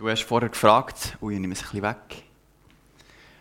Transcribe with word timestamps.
Du 0.00 0.08
hast 0.08 0.22
vorher 0.22 0.48
gefragt, 0.48 1.18
ui, 1.20 1.34
ich 1.34 1.40
nehme 1.40 1.52
es 1.52 1.60
ein 1.60 1.64
bisschen 1.64 1.82
weg. 1.82 2.22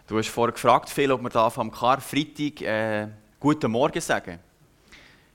Du 0.08 0.18
hast 0.18 0.28
vorher 0.28 0.52
gefragt, 0.52 0.90
Phil, 0.90 1.10
ob 1.10 1.22
wir 1.22 1.30
da 1.30 1.50
am 1.56 1.72
Karfreitag 1.72 2.62
äh, 2.62 3.08
Guten 3.40 3.72
Morgen 3.72 4.02
sagen. 4.02 4.40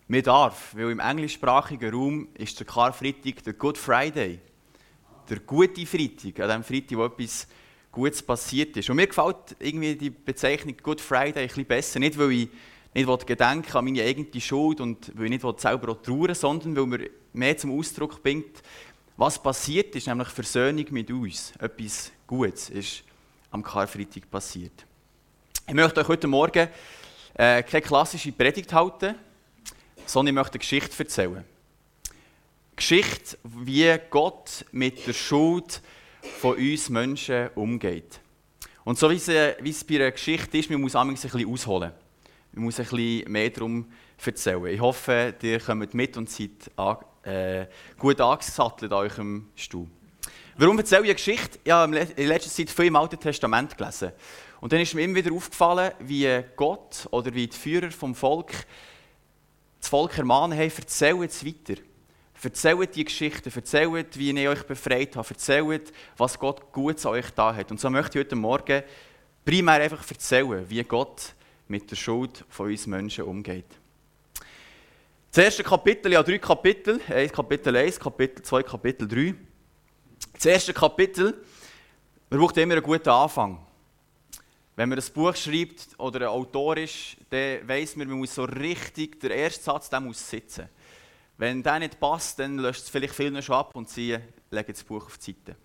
Wir 0.06 0.22
darf, 0.22 0.74
weil 0.76 0.90
im 0.90 1.00
englischsprachigen 1.00 1.94
Raum 1.94 2.28
ist 2.34 2.60
der 2.60 2.66
Karfreitag 2.66 3.42
der 3.42 3.54
Good 3.54 3.78
Friday. 3.78 4.38
Der 5.30 5.40
gute 5.40 5.86
Freitag, 5.86 6.40
an 6.40 6.60
dem 6.60 6.62
Freitag, 6.62 6.98
wo 6.98 7.06
etwas 7.06 7.48
Gutes 7.90 8.22
passiert 8.22 8.76
ist. 8.76 8.90
Und 8.90 8.96
mir 8.96 9.06
gefällt 9.06 9.56
irgendwie 9.60 9.96
die 9.96 10.10
Bezeichnung 10.10 10.76
Good 10.82 11.00
Friday 11.00 11.44
ein 11.44 11.48
bisschen 11.48 11.64
besser. 11.64 12.00
Nicht, 12.00 12.18
weil 12.18 12.32
ich 12.32 12.48
nicht 12.92 13.26
gedenken 13.26 13.74
an 13.74 13.84
meine 13.86 14.02
eigene 14.02 14.40
Schuld 14.42 14.78
und 14.78 15.10
weil 15.16 15.32
ich 15.32 15.42
nicht 15.42 15.60
selber 15.60 15.92
auch 15.92 16.02
trauern 16.02 16.34
sondern 16.34 16.76
weil 16.76 16.86
mir 16.86 17.10
mehr 17.32 17.56
zum 17.56 17.78
Ausdruck 17.78 18.22
bringt, 18.22 18.62
was 19.16 19.40
passiert 19.40 19.94
ist, 19.94 20.06
nämlich 20.06 20.28
Versöhnung 20.28 20.86
mit 20.90 21.10
uns. 21.10 21.52
Etwas 21.58 22.10
Gutes 22.26 22.70
ist 22.70 23.04
am 23.50 23.62
Karfreitag 23.62 24.28
passiert. 24.30 24.84
Ich 25.66 25.74
möchte 25.74 26.00
euch 26.00 26.08
heute 26.08 26.26
Morgen 26.26 26.68
äh, 27.34 27.62
keine 27.62 27.82
klassische 27.82 28.32
Predigt 28.32 28.72
halten, 28.72 29.14
sondern 30.04 30.34
ich 30.34 30.34
möchte 30.34 30.54
eine 30.54 30.58
Geschichte 30.58 31.02
erzählen. 31.02 31.36
Eine 31.36 31.44
Geschichte, 32.76 33.38
wie 33.44 33.96
Gott 34.10 34.64
mit 34.72 35.06
der 35.06 35.12
Schuld 35.12 35.80
von 36.40 36.56
uns 36.56 36.88
Menschen 36.88 37.48
umgeht. 37.54 38.20
Und 38.84 38.98
so 38.98 39.08
wie 39.10 39.16
es, 39.16 39.28
äh, 39.28 39.56
wie 39.60 39.70
es 39.70 39.84
bei 39.84 39.96
einer 39.96 40.10
Geschichte 40.10 40.58
ist, 40.58 40.70
man 40.70 40.80
muss 40.80 40.96
ein 40.96 41.08
bisschen 41.08 41.48
ausholen. 41.48 41.92
Man 42.52 42.64
muss 42.64 42.78
ein 42.78 42.86
bisschen 42.86 43.30
mehr 43.30 43.50
darum 43.50 43.86
erzählen. 44.24 44.66
Ich 44.66 44.80
hoffe, 44.80 45.34
ihr 45.40 45.60
kommt 45.60 45.94
mit 45.94 46.16
und 46.16 46.28
seid 46.28 46.70
äh, 47.24 47.66
gut 47.98 48.20
angesattelt 48.20 48.92
an 48.92 48.98
eurem 48.98 49.48
Stuhl. 49.54 49.86
Warum 50.56 50.78
erzähle 50.78 51.02
ich 51.02 51.08
eine 51.08 51.14
Geschichte? 51.14 51.58
Ich 51.64 51.72
habe 51.72 51.96
in 51.96 52.28
letzter 52.28 52.50
Zeit 52.50 52.70
viel 52.70 52.86
im 52.86 52.96
Alten 52.96 53.18
Testament 53.18 53.76
gelesen. 53.76 54.12
Und 54.60 54.72
dann 54.72 54.80
ist 54.80 54.94
mir 54.94 55.02
immer 55.02 55.16
wieder 55.16 55.32
aufgefallen, 55.32 55.92
wie 55.98 56.42
Gott 56.56 57.08
oder 57.10 57.34
wie 57.34 57.46
die 57.46 57.56
Führer 57.56 57.90
vom 57.90 58.14
Volk 58.14 58.52
das 59.84 59.90
Volk 59.90 60.16
ermahnen 60.16 60.58
haben, 60.58 60.72
erzählt 60.74 61.30
es 61.30 61.44
weiter. 61.44 61.80
Erzählt 62.42 62.96
die 62.96 63.04
Geschichten, 63.04 63.52
erzählt, 63.54 64.18
wie 64.18 64.30
ich 64.30 64.48
euch 64.48 64.62
befreit 64.62 65.16
habe, 65.16 65.28
erzählt, 65.28 65.92
was 66.16 66.38
Gott 66.38 66.72
Gutes 66.72 67.04
an 67.06 67.12
euch 67.12 67.30
da 67.30 67.54
hat. 67.54 67.70
Und 67.70 67.80
so 67.80 67.90
möchte 67.90 68.18
ich 68.18 68.24
heute 68.24 68.36
Morgen 68.36 68.82
primär 69.44 69.74
einfach 69.74 70.08
erzählen, 70.10 70.64
wie 70.68 70.82
Gott 70.84 71.34
mit 71.68 71.90
der 71.90 71.96
Schuld 71.96 72.44
von 72.48 72.70
uns 72.70 72.86
Menschen 72.86 73.24
umgeht. 73.24 73.66
Das 75.34 75.46
erste 75.46 75.64
Kapitel, 75.64 76.12
ja 76.12 76.22
drei 76.22 76.38
Kapitel, 76.38 77.00
Kapitel 77.32 77.74
1, 77.74 77.98
Kapitel 77.98 78.40
2, 78.40 78.62
Kapitel 78.62 79.08
3. 79.08 79.34
Das 80.32 80.46
erste 80.46 80.72
Kapitel, 80.72 81.42
man 82.30 82.38
braucht 82.38 82.56
immer 82.56 82.74
einen 82.74 82.82
guten 82.84 83.08
Anfang. 83.08 83.58
Wenn 84.76 84.90
man 84.90 84.96
ein 84.96 85.04
Buch 85.12 85.34
schreibt 85.34 85.88
oder 85.98 86.20
ein 86.20 86.26
Autor 86.28 86.76
ist, 86.76 87.16
dann 87.30 87.66
weiss 87.66 87.96
man, 87.96 88.06
man 88.06 88.18
muss 88.18 88.36
so 88.36 88.44
richtig, 88.44 89.18
der 89.18 89.32
erste 89.32 89.64
Satz 89.64 89.90
der 89.90 89.98
muss 89.98 90.30
sitzen. 90.30 90.68
Wenn 91.36 91.64
der 91.64 91.80
nicht 91.80 91.98
passt, 91.98 92.38
dann 92.38 92.58
löscht 92.58 92.82
es 92.82 92.88
vielleicht 92.88 93.16
viele 93.16 93.42
schon 93.42 93.56
ab 93.56 93.74
und 93.74 93.88
sie 93.88 94.16
legen 94.52 94.72
das 94.72 94.84
Buch 94.84 95.04
auf 95.04 95.18
die 95.18 95.32
Seite. 95.32 95.56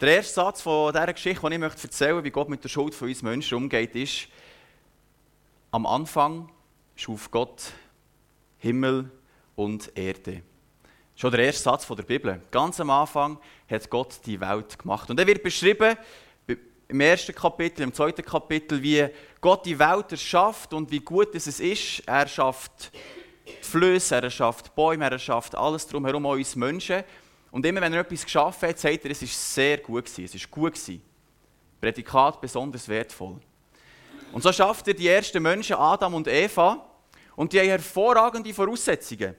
Der 0.00 0.16
erste 0.16 0.34
Satz 0.34 0.62
von 0.62 0.92
dieser 0.92 1.12
Geschichte, 1.12 1.48
die 1.48 1.54
ich 1.54 1.62
erzählen 1.62 2.14
möchte, 2.16 2.24
wie 2.24 2.30
Gott 2.32 2.48
mit 2.48 2.64
der 2.64 2.70
Schuld 2.70 2.92
von 2.92 3.06
uns 3.06 3.22
Menschen 3.22 3.56
umgeht, 3.56 3.94
ist, 3.94 4.26
am 5.70 5.86
Anfang 5.86 6.50
schuf 6.98 7.30
Gott 7.30 7.72
Himmel 8.58 9.10
und 9.54 9.90
Erde. 9.96 10.42
Schon 11.14 11.30
der 11.30 11.44
erste 11.46 11.62
Satz 11.62 11.86
der 11.86 12.02
Bibel. 12.02 12.40
Ganz 12.50 12.80
am 12.80 12.90
Anfang 12.90 13.38
hat 13.70 13.88
Gott 13.88 14.18
die 14.26 14.40
Welt 14.40 14.78
gemacht. 14.78 15.08
Und 15.08 15.18
er 15.18 15.26
wird 15.26 15.42
beschrieben 15.42 15.96
im 16.88 17.00
ersten 17.00 17.34
Kapitel, 17.34 17.82
im 17.82 17.92
zweiten 17.92 18.24
Kapitel, 18.24 18.82
wie 18.82 19.06
Gott 19.40 19.64
die 19.66 19.78
Welt 19.78 20.10
erschafft 20.10 20.72
und 20.72 20.90
wie 20.90 21.00
gut 21.00 21.34
es 21.34 21.46
ist. 21.46 22.02
Er 22.06 22.26
schafft 22.26 22.92
die 23.46 23.64
Flüsse, 23.64 24.16
er 24.16 24.30
schafft 24.30 24.74
Bäume, 24.74 25.08
er 25.08 25.18
schafft 25.18 25.54
alles 25.54 25.86
drumherum, 25.86 26.26
auch 26.26 26.32
uns 26.32 26.56
Menschen. 26.56 27.04
Und 27.50 27.64
immer 27.64 27.80
wenn 27.80 27.92
er 27.92 28.00
etwas 28.00 28.24
geschaffen 28.24 28.68
hat, 28.68 28.78
sagt 28.78 29.04
er, 29.04 29.10
es 29.10 29.22
ist 29.22 29.54
sehr 29.54 29.78
gut 29.78 30.06
gewesen, 30.06 30.24
es 30.24 30.34
ist 30.34 30.50
gut 30.50 30.74
gewesen. 30.74 31.02
Prädikat 31.80 32.40
besonders 32.40 32.88
wertvoll. 32.88 33.36
Und 34.32 34.42
so 34.42 34.52
schafft 34.52 34.88
er 34.88 34.94
die 34.94 35.08
ersten 35.08 35.42
Menschen, 35.42 35.76
Adam 35.76 36.14
und 36.14 36.28
Eva, 36.28 36.87
und 37.38 37.52
die 37.52 37.60
haben 37.60 37.68
hervorragende 37.68 38.52
Voraussetzungen. 38.52 39.32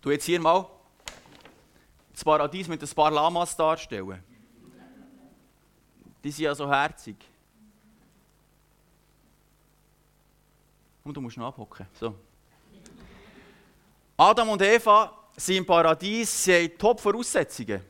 Du 0.00 0.12
jetzt 0.12 0.26
hier 0.26 0.38
mal 0.38 0.64
das 2.12 2.22
Paradies 2.22 2.68
mit 2.68 2.80
ein 2.80 2.88
paar 2.90 3.10
Lamas 3.10 3.56
darstellen. 3.56 4.22
Die 6.22 6.30
sind 6.30 6.44
ja 6.44 6.54
so 6.54 6.70
herzig. 6.70 7.16
Und 11.02 11.16
du 11.16 11.20
musst 11.20 11.36
noch 11.36 11.48
abhocken. 11.48 11.88
So. 11.98 12.14
Adam 14.16 14.50
und 14.50 14.62
Eva 14.62 15.12
sind 15.36 15.56
im 15.56 15.66
Paradies, 15.66 16.44
sie 16.44 16.54
haben 16.54 16.78
Top-Voraussetzungen. 16.78 17.80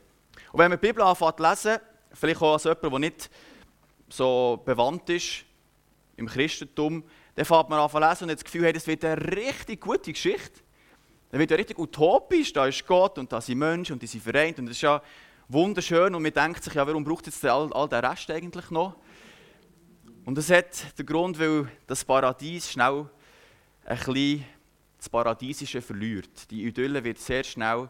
Und 0.51 0.59
wenn 0.59 0.71
man 0.71 0.81
die 0.81 0.87
Bibel 0.87 1.03
anfängt 1.03 1.37
zu 1.37 1.43
lesen, 1.43 1.79
vielleicht 2.15 2.41
auch 2.41 2.55
als 2.55 2.65
jemand, 2.65 2.85
der 2.85 2.99
nicht 2.99 3.31
so 4.09 4.63
bewandt 4.65 5.11
ist 5.11 5.45
im 6.17 6.27
Christentum, 6.27 7.05
dann 7.35 7.45
fängt 7.45 7.69
man 7.69 7.79
an 7.79 7.91
zu 7.91 7.99
lesen 7.99 8.25
und 8.25 8.31
hat 8.31 8.39
das 8.39 8.45
Gefühl, 8.45 8.65
hey, 8.65 8.73
das 8.73 8.87
wird 8.87 9.05
eine 9.05 9.21
richtig 9.37 9.81
gute 9.81 10.13
Geschichte. 10.13 10.61
Dann 11.31 11.41
wird 11.41 11.51
ja 11.51 11.57
richtig 11.57 11.79
utopisch. 11.79 12.53
Da 12.53 12.67
ist 12.67 12.87
Gott 12.87 13.19
und 13.19 13.33
da 13.33 13.41
sind 13.41 13.59
Menschen 13.59 13.93
und 13.95 14.03
die 14.03 14.07
sind 14.07 14.23
vereint. 14.23 14.59
Und 14.59 14.67
das 14.67 14.77
ist 14.77 14.83
ja 14.83 15.01
wunderschön. 15.49 16.15
Und 16.15 16.23
man 16.23 16.33
denkt 16.33 16.65
sich, 16.65 16.75
ja, 16.75 16.87
warum 16.87 17.05
braucht 17.05 17.27
jetzt 17.27 17.45
all, 17.45 17.73
all 17.73 17.89
der 17.89 18.03
Rest 18.03 18.31
eigentlich 18.31 18.71
noch? 18.71 18.97
Und 20.25 20.37
das 20.37 20.51
hat 20.51 20.99
den 20.99 21.07
Grund, 21.07 21.39
weil 21.39 21.69
das 21.87 22.05
Paradies 22.05 22.71
schnell 22.71 23.09
ein 23.85 23.97
bisschen 23.97 24.45
das 24.99 25.09
Paradiesische 25.09 25.81
verliert. 25.81 26.51
Die 26.51 26.65
Idylle 26.65 27.03
wird 27.03 27.19
sehr 27.19 27.43
schnell 27.43 27.89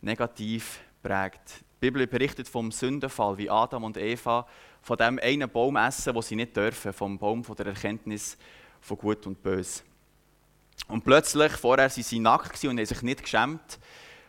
negativ 0.00 0.80
prägt. 1.02 1.64
Die 1.76 1.90
Bibel 1.90 2.06
berichtet 2.06 2.48
vom 2.48 2.72
Sündenfall, 2.72 3.36
wie 3.36 3.50
Adam 3.50 3.84
und 3.84 3.98
Eva 3.98 4.46
von 4.80 4.96
dem 4.96 5.18
einen 5.22 5.50
Baum 5.50 5.76
essen, 5.76 6.14
wo 6.14 6.22
sie 6.22 6.36
nicht 6.36 6.56
dürfen, 6.56 6.92
vom 6.92 7.18
Baum 7.18 7.44
von 7.44 7.56
der 7.56 7.66
Erkenntnis 7.66 8.38
von 8.86 8.98
Gut 8.98 9.26
und 9.26 9.42
Böse. 9.42 9.82
Und 10.88 11.04
plötzlich, 11.04 11.52
vorher 11.52 11.90
waren 11.90 12.02
sie 12.02 12.18
nackt 12.20 12.62
und 12.64 12.78
haben 12.78 12.86
sich 12.86 13.02
nicht 13.02 13.22
geschämt. 13.22 13.78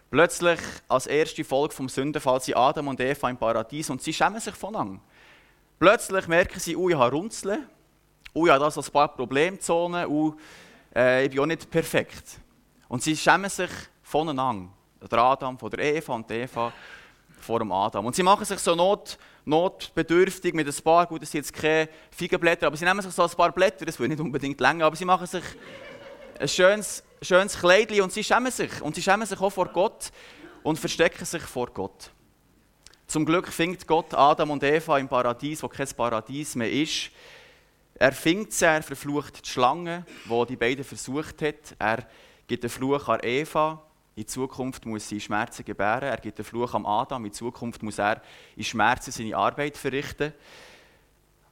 Plötzlich, 0.10 0.60
als 0.88 1.06
erste 1.06 1.44
Folge 1.44 1.76
vom 1.76 1.88
Sündenfall, 1.90 2.42
sind 2.42 2.58
Adam 2.58 2.88
und 2.88 3.00
Eva 3.00 3.30
im 3.30 3.38
Paradies 3.38 3.90
und 3.90 4.02
sie 4.02 4.14
schämen 4.14 4.40
sich 4.40 4.56
voneinander. 4.56 5.00
Plötzlich 5.78 6.28
merken 6.28 6.60
sie, 6.60 6.76
oh, 6.76 6.90
ich 6.90 6.96
habe 6.96 7.16
Runzeln, 7.16 7.68
oh, 8.34 8.46
ich 8.46 8.52
habe 8.52 8.64
da 8.64 8.72
so 8.72 8.82
ein 8.82 8.92
paar 8.92 9.10
Problemzonen, 9.10 10.08
oh, 10.08 10.34
äh, 10.96 11.26
ich 11.26 11.32
bin 11.32 11.40
auch 11.42 11.46
nicht 11.46 11.70
perfekt. 11.70 12.40
Und 12.88 13.04
sie 13.04 13.16
schämen 13.16 13.50
sich 13.50 13.70
voneinander. 14.02 14.70
Der 15.12 15.20
Adam 15.20 15.60
von 15.60 15.70
der 15.70 15.80
Eva 15.96 16.16
und 16.16 16.32
Eva 16.32 16.74
vor 17.40 17.60
dem 17.60 17.72
Adam. 17.72 18.06
Und 18.06 18.16
sie 18.16 18.24
machen 18.24 18.46
sich 18.46 18.60
so 18.60 18.76
not, 18.76 19.18
notbedürftig 19.46 20.54
mit 20.54 20.68
ein 20.68 20.84
paar, 20.84 21.06
gut, 21.06 21.22
das 21.22 21.32
sind 21.32 21.46
jetzt 21.46 21.54
keine 21.54 21.90
Feigenblätter, 22.12 22.68
aber 22.68 22.78
sie 22.78 22.86
nehmen 22.86 23.02
sich 23.02 23.12
so 23.12 23.24
ein 23.24 23.30
paar 23.30 23.52
Blätter, 23.52 23.86
das 23.86 24.00
will 24.00 24.08
nicht 24.08 24.20
unbedingt 24.20 24.60
länger, 24.60 24.86
aber 24.86 24.96
sie 24.96 25.06
machen 25.06 25.28
sich 25.28 25.44
ein 26.40 26.48
schönes, 26.48 27.04
schönes 27.22 27.58
Kleidchen 27.58 28.02
und 28.02 28.14
sie 28.14 28.24
schämen 28.24 28.52
sich. 28.52 28.82
Und 28.82 28.96
sie 28.96 29.02
schämen 29.02 29.26
sich 29.26 29.40
auch 29.40 29.50
vor 29.50 29.68
Gott 29.68 30.12
und 30.64 30.78
verstecken 30.78 31.26
sich 31.26 31.44
vor 31.44 31.68
Gott. 31.68 32.12
Zum 33.08 33.26
Glück 33.26 33.48
findet 33.48 33.88
Gott 33.88 34.14
Adam 34.14 34.52
und 34.52 34.64
Eva 34.64 34.98
im 34.98 35.08
Paradies, 35.08 35.64
wo 35.64 35.70
kein 35.70 35.88
Paradies 35.88 36.56
mehr 36.56 36.72
ist. 36.72 37.10
Er 37.96 38.12
findet 38.12 38.54
sie, 38.54 38.66
er 38.66 38.84
verflucht 38.84 39.46
die 39.46 39.50
Schlange, 39.50 40.06
die 40.26 40.46
die 40.50 40.56
beiden 40.58 40.84
versucht 40.84 41.42
hat. 41.42 41.76
Er 41.80 42.06
gibt 42.48 42.64
den 42.64 42.70
Fluch 42.70 43.08
an 43.08 43.22
Eva, 43.24 43.82
in 44.18 44.28
Zukunft 44.28 44.84
muss 44.84 45.08
sie 45.08 45.22
Schmerzen 45.22 45.64
gebären. 45.64 46.10
Er 46.10 46.18
gibt 46.18 46.40
den 46.40 46.44
Fluch 46.44 46.74
am 46.74 46.88
Adam. 46.88 47.24
In 47.24 47.32
Zukunft 47.32 47.84
muss 47.84 48.00
er 48.00 48.20
in 48.56 48.64
Schmerzen 48.64 49.12
seine 49.12 49.38
Arbeit 49.38 49.78
verrichten. 49.78 50.34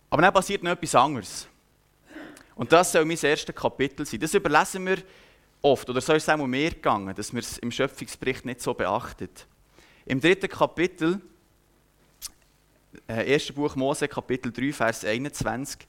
Aber 0.09 0.23
dann 0.23 0.33
passiert 0.33 0.63
noch 0.63 0.71
etwas 0.71 0.95
anderes. 0.95 1.47
Und 2.55 2.73
das 2.73 2.91
soll 2.91 3.05
mein 3.05 3.19
erstes 3.21 3.53
Kapitel 3.53 4.03
sein. 4.03 4.19
Das 4.19 4.33
überlesen 4.33 4.83
wir 4.87 4.97
oft, 5.61 5.87
oder 5.87 6.01
so 6.01 6.13
ist 6.13 6.23
es 6.23 6.29
auch 6.29 6.37
mehr 6.47 6.71
gegangen, 6.71 7.13
dass 7.13 7.31
wir 7.31 7.39
es 7.39 7.59
im 7.59 7.71
Schöpfungsbericht 7.71 8.45
nicht 8.45 8.61
so 8.61 8.73
beachten. 8.73 9.29
Im 10.07 10.19
dritten 10.19 10.49
Kapitel, 10.49 11.21
äh, 13.07 13.31
1. 13.31 13.51
Buch 13.53 13.75
Mose, 13.75 14.07
Kapitel 14.07 14.51
3, 14.51 14.73
Vers 14.73 15.05
21, 15.05 15.85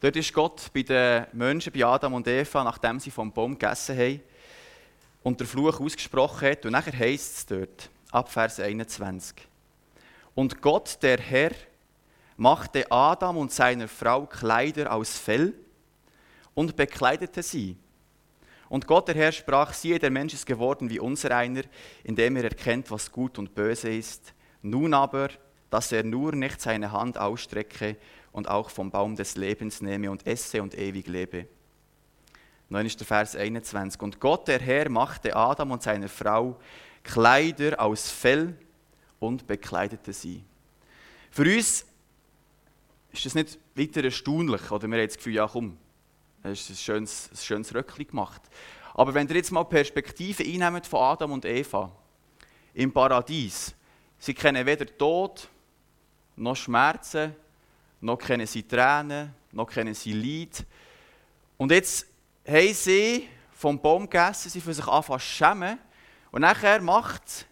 dort 0.00 0.16
ist 0.16 0.32
Gott 0.32 0.72
bei 0.74 0.82
den 0.82 1.26
Menschen, 1.32 1.72
bei 1.72 1.84
Adam 1.84 2.14
und 2.14 2.26
Eva, 2.26 2.64
nachdem 2.64 2.98
sie 2.98 3.12
vom 3.12 3.30
Baum 3.32 3.56
gegessen 3.56 3.96
haben, 3.96 4.20
und 5.26 5.40
der 5.40 5.46
Fluch 5.48 5.80
ausgesprochen 5.80 6.50
hat. 6.52 6.64
Und 6.66 6.70
nachher 6.70 6.96
heißt 6.96 7.36
es 7.36 7.46
dort, 7.46 7.90
ab 8.12 8.30
Vers 8.30 8.60
21. 8.60 9.34
Und 10.36 10.62
Gott, 10.62 10.98
der 11.02 11.18
Herr, 11.18 11.50
machte 12.36 12.88
Adam 12.92 13.36
und 13.36 13.50
seiner 13.50 13.88
Frau 13.88 14.26
Kleider 14.26 14.92
aus 14.92 15.18
Fell 15.18 15.52
und 16.54 16.76
bekleidete 16.76 17.42
sie. 17.42 17.76
Und 18.68 18.86
Gott, 18.86 19.08
der 19.08 19.16
Herr, 19.16 19.32
sprach, 19.32 19.72
siehe, 19.72 19.98
der 19.98 20.12
Mensch 20.12 20.32
ist 20.32 20.46
geworden 20.46 20.90
wie 20.90 21.00
unser 21.00 21.36
einer, 21.36 21.62
indem 22.04 22.36
er 22.36 22.44
erkennt, 22.44 22.88
was 22.92 23.10
gut 23.10 23.36
und 23.36 23.52
böse 23.52 23.88
ist. 23.88 24.32
Nun 24.62 24.94
aber, 24.94 25.30
dass 25.70 25.90
er 25.90 26.04
nur 26.04 26.36
nicht 26.36 26.60
seine 26.60 26.92
Hand 26.92 27.18
ausstrecke 27.18 27.96
und 28.30 28.48
auch 28.48 28.70
vom 28.70 28.92
Baum 28.92 29.16
des 29.16 29.34
Lebens 29.34 29.80
nehme 29.80 30.08
und 30.08 30.24
esse 30.24 30.62
und 30.62 30.78
ewig 30.78 31.08
lebe. 31.08 31.48
Neun 32.68 32.86
ist 32.86 32.98
der 32.98 33.06
Vers 33.06 33.36
21. 33.36 34.00
Und 34.02 34.18
Gott, 34.18 34.48
der 34.48 34.60
Herr, 34.60 34.88
machte 34.88 35.36
Adam 35.36 35.70
und 35.70 35.82
seiner 35.82 36.08
Frau 36.08 36.58
Kleider 37.04 37.80
aus 37.80 38.10
Fell 38.10 38.56
und 39.20 39.46
bekleidete 39.46 40.12
sie. 40.12 40.42
Für 41.30 41.42
uns 41.42 41.86
ist 43.12 43.26
das 43.26 43.34
nicht 43.34 43.58
weiter 43.74 44.02
erstaunlich, 44.02 44.70
oder 44.70 44.88
wir 44.88 44.98
haben 44.98 45.06
das 45.06 45.16
Gefühl, 45.16 45.34
ja 45.34 45.46
komm, 45.46 45.76
das 46.42 46.60
ist 46.60 46.70
ein 46.70 46.76
schönes, 46.76 47.30
ein 47.30 47.36
schönes 47.36 47.74
Röckchen 47.74 48.08
gemacht. 48.08 48.42
Aber 48.94 49.14
wenn 49.14 49.28
ihr 49.28 49.36
jetzt 49.36 49.52
mal 49.52 49.64
Perspektive 49.64 50.42
einnehmt 50.42 50.86
von 50.86 51.00
Adam 51.00 51.32
und 51.32 51.44
Eva 51.44 51.92
im 52.74 52.92
Paradies, 52.92 53.74
sie 54.18 54.34
kennen 54.34 54.66
weder 54.66 54.86
Tod, 54.86 55.48
noch 56.34 56.56
Schmerzen, 56.56 57.34
noch 58.00 58.18
kennen 58.18 58.46
sie 58.46 58.62
Tränen, 58.62 59.32
noch 59.52 59.70
kennen 59.70 59.94
sie 59.94 60.12
Leid. 60.12 60.64
Und 61.56 61.70
jetzt 61.70 62.06
haben 62.46 62.74
sie 62.74 63.28
vom 63.52 63.80
Baum 63.80 64.08
gegessen, 64.08 64.50
sie 64.50 64.60
für 64.60 64.74
sich 64.74 64.86
anfangen 64.86 65.20
zu 65.20 65.26
schämen. 65.26 65.78
Und 66.30 66.42
nachher 66.42 66.80
macht 66.80 67.46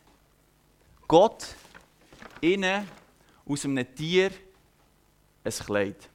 Gott 1.09 1.47
ihnen 2.41 2.87
aus 3.47 3.65
einem 3.65 3.95
Tier 3.95 4.31
ein 5.43 5.53
Kleid. 5.53 6.09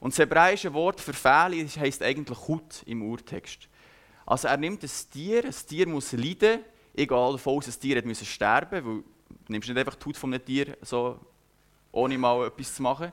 Und 0.00 0.12
das 0.12 0.18
hebräische 0.18 0.72
Wort 0.72 1.00
für 1.00 1.12
Fähle 1.12 1.66
heisst 1.78 2.02
eigentlich 2.02 2.38
Hut 2.46 2.82
im 2.86 3.02
Urtext. 3.02 3.68
Also 4.24 4.48
er 4.48 4.56
nimmt 4.56 4.82
ein 4.82 4.90
Tier, 5.12 5.44
ein 5.44 5.54
Tier 5.68 5.88
muss 5.88 6.12
leiden, 6.12 6.60
egal 6.94 7.32
davon 7.32 7.58
aus, 7.58 7.68
ein 7.68 7.80
Tier 7.80 8.04
muss 8.04 8.24
sterben, 8.26 8.84
weil 8.84 9.02
du 9.02 9.04
nimmst 9.48 9.68
nicht 9.68 9.78
einfach 9.78 9.94
die 9.94 10.06
Haut 10.06 10.16
von 10.16 10.34
einem 10.34 10.44
Tier, 10.44 10.76
so, 10.82 11.18
ohne 11.92 12.18
mal 12.18 12.46
etwas 12.46 12.74
zu 12.74 12.82
machen. 12.82 13.12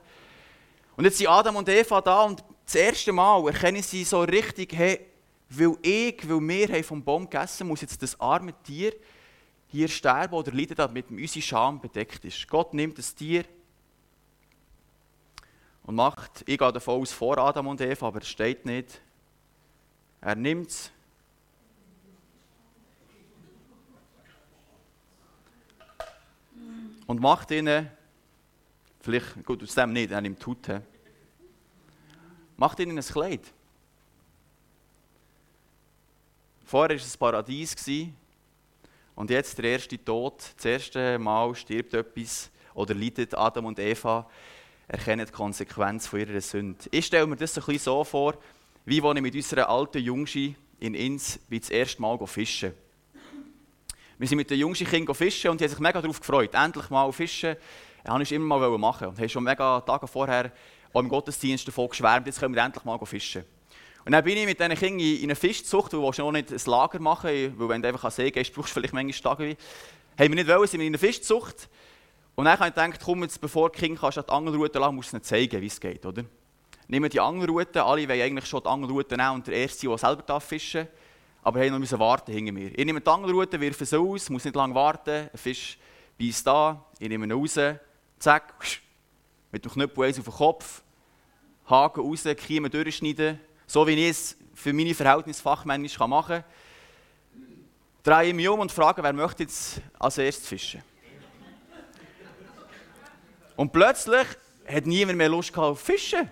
Und 0.96 1.06
jetzt 1.06 1.18
sind 1.18 1.28
Adam 1.28 1.56
und 1.56 1.70
Eva 1.70 2.02
da 2.02 2.24
und 2.24 2.44
das 2.74 2.82
erste 2.82 3.12
Mal 3.12 3.46
erkennen 3.46 3.84
sie 3.84 4.04
so 4.04 4.22
richtig, 4.22 4.74
hey, 4.74 5.00
weil 5.48 5.78
ich, 5.84 6.28
weil 6.28 6.42
wir 6.42 6.84
vom 6.84 7.04
Baum 7.04 7.30
gegessen 7.30 7.68
muss 7.68 7.82
jetzt 7.82 8.02
das 8.02 8.20
arme 8.20 8.52
Tier 8.64 8.94
hier 9.68 9.88
sterben 9.88 10.34
oder 10.34 10.52
leiden, 10.52 10.76
damit 10.76 11.12
unsere 11.12 11.42
Scham 11.44 11.80
bedeckt 11.80 12.26
ist. 12.26 12.48
Gott 12.48 12.74
nimmt 12.74 12.98
das 12.98 13.14
Tier 13.14 13.46
und 15.84 15.94
macht, 15.94 16.44
ich 16.48 16.58
gehe 16.58 16.72
davon 16.72 17.02
aus, 17.02 17.12
vor 17.12 17.38
Adam 17.38 17.68
und 17.68 17.80
Eva, 17.80 18.08
aber 18.08 18.22
es 18.22 18.28
steht 18.28 18.66
nicht. 18.66 19.00
Er 20.22 20.36
nimmt 20.36 20.70
es. 20.70 20.92
Und 27.06 27.20
macht 27.20 27.52
ihnen, 27.52 27.92
vielleicht, 29.02 29.46
gut, 29.46 29.62
aus 29.62 29.76
dem 29.76 29.94
nicht, 29.94 30.12
er 30.12 30.22
nimmt 30.22 30.44
Hut, 30.44 30.68
macht 32.58 32.80
ihnen 32.80 32.98
ein 32.98 33.04
Kleid. 33.04 33.42
Vorher 36.66 36.90
war 36.90 36.96
es 36.96 37.16
ein 37.16 37.20
Paradies 37.20 37.76
und 39.16 39.30
jetzt 39.30 39.58
der 39.58 39.66
erste 39.66 40.04
Tod. 40.04 40.42
Das 40.56 40.66
erste 40.66 41.20
Mal 41.20 41.54
stirbt 41.56 41.94
etwas 41.94 42.50
oder 42.74 42.96
leidet 42.96 43.36
Adam 43.36 43.66
und 43.66 43.80
Eva, 43.80 44.28
erkennen 44.88 45.26
die 45.26 45.32
Konsequenz 45.32 46.08
von 46.08 46.20
ihrer 46.20 46.42
Sünde. 46.42 46.80
Ich 46.92 47.06
stelle 47.06 47.28
mir 47.28 47.36
das 47.36 47.58
ein 47.58 47.64
bisschen 47.64 47.80
so 47.80 48.04
vor, 48.04 48.36
wie 48.86 49.02
als 49.02 49.16
ich 49.16 49.22
mit 49.22 49.36
unserer 49.36 49.70
alten 49.70 50.00
Jungschi 50.00 50.56
in 50.80 50.96
Inns 50.96 51.40
das 51.50 51.70
erste 51.70 52.02
Mal 52.02 52.18
fischen. 52.26 52.74
Wir 54.18 54.28
sind 54.28 54.38
mit 54.38 54.50
den 54.50 54.60
Jungschi 54.60 54.86
Kindern 54.86 55.16
fischen 55.16 55.52
und 55.52 55.60
die 55.60 55.66
haben 55.66 55.72
sich 55.72 55.80
mega 55.80 56.02
darauf 56.02 56.20
gefreut. 56.20 56.54
Endlich 56.54 56.90
mal 56.90 57.12
fischen. 57.12 57.56
Das 58.04 58.12
wollte 58.12 58.24
ich 58.24 58.32
immer 58.32 58.58
mal 58.58 58.78
machen. 58.78 59.08
Und 59.08 59.20
haben 59.20 59.30
schon 59.30 59.44
mega 59.44 59.82
Tage 59.82 60.08
vorher 60.08 60.52
auch 60.94 61.00
im 61.00 61.10
Gottesdienst 61.10 61.68
davon 61.68 61.90
geschwärmt, 61.90 62.28
jetzt 62.28 62.40
können 62.40 62.56
wir 62.56 62.64
endlich 62.64 62.84
mal 62.86 63.04
fischen. 63.06 63.44
Und 64.06 64.12
dann 64.12 64.24
bin 64.24 64.38
ich 64.38 64.46
mit 64.46 64.60
diesen 64.60 64.76
Kindern 64.76 65.00
in 65.00 65.24
eine 65.24 65.36
Fischzucht, 65.36 65.94
weil 65.94 66.12
du 66.12 66.22
noch 66.22 66.32
nicht 66.32 66.52
ein 66.52 66.62
Lager 66.66 67.00
machen 67.00 67.54
weil 67.58 67.70
wenn 67.70 67.82
du 67.82 67.88
einfach 67.88 68.04
an 68.04 68.12
See 68.12 68.32
gehst, 68.32 68.54
brauchst 68.54 68.72
du 68.72 68.74
vielleicht 68.74 68.94
manchmal 68.94 69.36
Tage. 69.36 69.58
Haben 70.20 70.30
wir 70.30 70.36
nicht 70.36 70.48
wollen, 70.48 70.68
sind 70.68 70.80
wir 70.82 70.88
in 70.88 70.92
eine 70.92 70.98
Fischzucht. 70.98 71.70
Und 72.36 72.46
dann 72.46 72.60
habe 72.60 72.70
ich 72.70 72.76
gedacht, 72.76 73.00
komm, 73.04 73.24
jetzt, 73.24 73.40
bevor 73.40 73.70
die 73.70 73.80
Kinder 73.80 74.10
die 74.10 74.30
Angelroute 74.30 74.80
lassen, 74.80 74.96
musst 74.96 75.14
du 75.14 75.18
ihnen 75.18 75.24
zeigen, 75.24 75.62
wie 75.62 75.68
es 75.68 75.80
geht, 75.80 76.06
oder? 76.06 76.24
Nehmen 76.88 77.10
die 77.10 77.20
Angelroute, 77.20 77.84
alle 77.84 78.08
wollen 78.10 78.22
eigentlich 78.22 78.46
schon 78.46 78.62
die 78.62 78.70
Angelroute 78.70 79.16
nehmen 79.16 79.36
und 79.36 79.48
der 79.48 79.56
Erste, 79.56 79.88
der 79.88 79.98
selber 79.98 80.42
fischen 80.42 80.86
darf, 80.86 80.94
aber 81.44 81.66
haben 81.66 81.80
noch 81.80 82.00
warten 82.00 82.34
hinter 82.34 82.52
mir. 82.52 82.78
Ich 82.78 82.86
nehme 82.86 83.00
die 83.00 83.10
Angelroute, 83.10 83.60
wirfe 83.60 83.86
sie 83.86 83.98
aus, 83.98 84.30
muss 84.30 84.44
nicht 84.44 84.56
lange 84.56 84.76
warten, 84.76 85.30
ein 85.32 85.38
Fisch 85.38 85.78
beißt 86.20 86.46
da, 86.46 86.84
ich 87.00 87.08
nehme 87.08 87.26
ihn 87.26 87.32
raus, 87.32 87.58
zack, 88.20 88.54
mit 89.54 89.64
dem 89.64 89.72
Knüppel 89.72 90.06
eins 90.06 90.18
auf 90.18 90.26
den 90.26 90.34
Kopf, 90.34 90.82
Haken 91.70 92.02
raus, 92.02 92.24
Kiemen 92.38 92.72
durchschneiden, 92.72 93.40
so 93.68 93.86
wie 93.86 93.92
ich 93.92 94.10
es 94.10 94.38
für 94.56 94.74
meine 94.74 94.96
Verhältnisse 94.96 95.44
fachmännisch 95.44 95.98
machen 96.00 96.42
kann. 96.42 96.44
Drehe 98.02 98.34
mich 98.34 98.50
um 98.50 98.60
und 98.60 98.72
frage, 98.72 99.02
wer 99.04 99.14
möchte 99.14 99.44
jetzt 99.44 99.80
als 100.00 100.18
erstes 100.18 100.48
fischen? 100.48 100.82
Und 103.56 103.72
plötzlich 103.72 104.26
hat 104.68 104.88
niemand 104.88 105.20
mehr 105.20 105.30
Lust 105.30 105.56
auf 105.56 105.80
Fischen. 105.80 106.28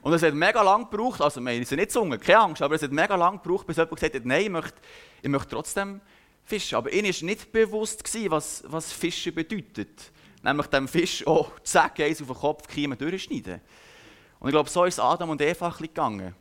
Und 0.00 0.14
es 0.14 0.22
hat 0.22 0.32
mega 0.32 0.62
lang 0.62 0.88
gebraucht, 0.90 1.20
also 1.20 1.42
wir 1.42 1.52
sind 1.66 1.76
nicht 1.76 1.88
gesungen, 1.88 2.18
keine 2.18 2.38
Angst, 2.38 2.62
aber 2.62 2.74
es 2.74 2.82
hat 2.82 2.90
mega 2.90 3.16
lang 3.16 3.42
gebraucht, 3.42 3.66
bis 3.66 3.76
jemand 3.76 3.96
gesagt 3.96 4.14
hat, 4.14 4.24
nein, 4.24 4.44
ich 4.44 4.50
möchte, 4.50 4.80
ich 5.20 5.28
möchte 5.28 5.50
trotzdem 5.50 6.00
fischen. 6.44 6.76
Aber 6.76 6.90
ihnen 6.90 7.12
war 7.12 7.26
nicht 7.26 7.52
bewusst, 7.52 8.02
was, 8.30 8.64
was 8.66 8.92
Fischen 8.92 9.34
bedeutet. 9.34 10.10
Nämlich 10.48 10.68
dem 10.68 10.88
Fisch, 10.88 11.26
oh, 11.26 11.46
zack, 11.62 12.00
eins 12.00 12.22
auf 12.22 12.28
den 12.28 12.36
Kopf, 12.36 12.66
Kiemen 12.66 12.96
durchschneiden. 12.96 13.60
Und 14.40 14.48
ich 14.48 14.52
glaube, 14.52 14.70
so 14.70 14.84
ist 14.86 14.98
Adam 14.98 15.28
und 15.28 15.42
Eva 15.42 15.68
gegangen. 15.78 16.34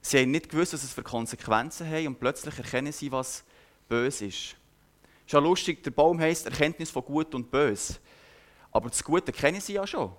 Sie 0.00 0.20
haben 0.20 0.30
nicht 0.30 0.48
gewusst, 0.48 0.72
was 0.72 0.84
es 0.84 0.92
für 0.92 1.02
Konsequenzen 1.02 1.90
hat 1.90 2.06
und 2.06 2.20
plötzlich 2.20 2.56
erkennen 2.56 2.92
sie, 2.92 3.10
was 3.10 3.42
böse 3.88 4.26
ist. 4.26 4.54
Ist 5.26 5.32
ja 5.32 5.40
lustig, 5.40 5.82
der 5.82 5.90
Baum 5.90 6.20
heisst 6.20 6.46
Erkenntnis 6.46 6.92
von 6.92 7.02
Gut 7.02 7.34
und 7.34 7.50
Böse. 7.50 7.96
Aber 8.70 8.88
das 8.88 9.02
Gute 9.02 9.32
kennen 9.32 9.60
sie 9.60 9.72
ja 9.72 9.84
schon. 9.84 10.12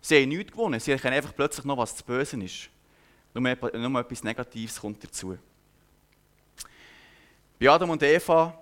Sie 0.00 0.22
haben 0.22 0.28
nichts 0.28 0.52
gewonnen, 0.52 0.78
sie 0.78 0.92
erkennen 0.92 1.16
einfach 1.16 1.34
plötzlich 1.34 1.64
noch, 1.64 1.78
was 1.78 1.94
das 1.94 2.02
Böse 2.04 2.40
ist. 2.40 2.70
Nur, 3.34 3.42
nur 3.42 4.00
etwas 4.00 4.22
Negatives 4.22 4.80
kommt 4.80 5.02
dazu. 5.02 5.36
Bei 7.58 7.68
Adam 7.68 7.90
und 7.90 8.02
Eva 8.04 8.61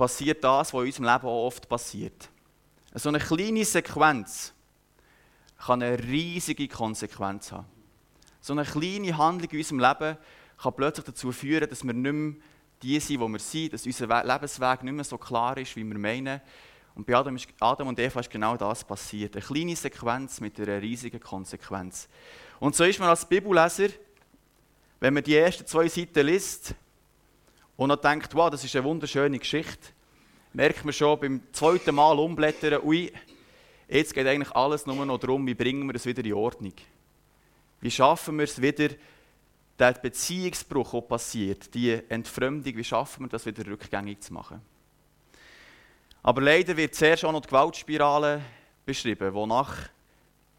passiert 0.00 0.42
das, 0.42 0.72
was 0.72 0.80
in 0.80 0.86
unserem 0.86 1.04
Leben 1.04 1.26
auch 1.26 1.46
oft 1.46 1.68
passiert. 1.68 2.30
So 2.94 3.10
eine 3.10 3.18
kleine 3.18 3.66
Sequenz 3.66 4.54
kann 5.58 5.82
eine 5.82 6.02
riesige 6.02 6.66
Konsequenz 6.68 7.52
haben. 7.52 7.66
So 8.40 8.54
eine 8.54 8.64
kleine 8.64 9.18
Handlung 9.18 9.50
in 9.50 9.58
unserem 9.58 9.78
Leben 9.78 10.16
kann 10.56 10.74
plötzlich 10.74 11.04
dazu 11.04 11.32
führen, 11.32 11.68
dass 11.68 11.84
wir 11.84 11.92
nicht 11.92 12.12
mehr 12.14 12.34
die 12.80 12.98
sind, 12.98 13.20
wo 13.20 13.28
wir 13.28 13.38
sind, 13.40 13.74
dass 13.74 13.84
unser 13.84 14.24
Lebensweg 14.24 14.82
nicht 14.84 14.94
mehr 14.94 15.04
so 15.04 15.18
klar 15.18 15.58
ist, 15.58 15.76
wie 15.76 15.84
wir 15.84 15.98
meinen. 15.98 16.40
Und 16.94 17.06
bei 17.06 17.14
Adam, 17.14 17.36
ist, 17.36 17.48
Adam 17.60 17.88
und 17.88 17.98
Eva 17.98 18.20
ist 18.20 18.30
genau 18.30 18.56
das 18.56 18.82
passiert. 18.82 19.36
Eine 19.36 19.44
kleine 19.44 19.76
Sequenz 19.76 20.40
mit 20.40 20.58
einer 20.58 20.80
riesigen 20.80 21.20
Konsequenz. 21.20 22.08
Und 22.58 22.74
so 22.74 22.84
ist 22.84 23.00
man 23.00 23.10
als 23.10 23.26
Bibelleser, 23.26 23.88
wenn 24.98 25.12
man 25.12 25.22
die 25.22 25.36
ersten 25.36 25.66
zwei 25.66 25.88
Seiten 25.88 26.26
liest 26.26 26.74
und 27.80 27.88
dann 27.88 28.00
denkt, 28.00 28.34
wow, 28.34 28.50
das 28.50 28.62
ist 28.62 28.76
eine 28.76 28.84
wunderschöne 28.84 29.38
Geschichte, 29.38 29.88
merkt 30.52 30.84
man 30.84 30.92
schon 30.92 31.18
beim 31.18 31.40
zweiten 31.52 31.94
Mal 31.94 32.18
umblättern, 32.18 32.82
ui, 32.84 33.10
Jetzt 33.88 34.14
geht 34.14 34.26
eigentlich 34.26 34.54
alles 34.54 34.86
nur 34.86 35.04
noch 35.04 35.18
darum, 35.18 35.44
wie 35.48 35.54
bringen 35.54 35.88
wir 35.88 35.96
es 35.96 36.06
wieder 36.06 36.24
in 36.24 36.34
Ordnung. 36.34 36.74
Wie 37.80 37.90
schaffen 37.90 38.38
wir 38.38 38.44
es 38.44 38.62
wieder, 38.62 38.90
der 39.76 39.94
Beziehungsbruch, 39.94 40.92
der 40.92 41.00
passiert, 41.00 41.74
die 41.74 42.00
Entfremdung, 42.08 42.76
wie 42.76 42.84
schaffen 42.84 43.24
wir 43.24 43.28
das 43.30 43.46
wieder 43.46 43.66
rückgängig 43.66 44.20
zu 44.20 44.32
machen. 44.32 44.60
Aber 46.22 46.40
leider 46.40 46.76
wird 46.76 46.94
zuerst 46.94 47.24
auch 47.24 47.32
noch 47.32 47.40
die 47.40 47.48
Gewaltspirale 47.48 48.42
beschrieben, 48.86 49.34
die 49.34 49.46
nach 49.46 49.88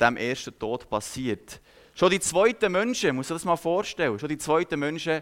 dem 0.01 0.18
ersten 0.18 0.58
Tod 0.60 0.90
passiert. 0.90 1.62
Schon 1.96 2.10
die 2.10 2.20
zweiten 2.20 2.72
Menschen, 2.72 3.16
muss 3.16 3.30
ich 3.30 3.36
das 3.36 3.46
mal 3.46 3.56
vorstellen, 3.56 4.20
schon 4.20 4.28
die 4.28 4.40
zweiten 4.40 4.78
Menschen 4.78 5.22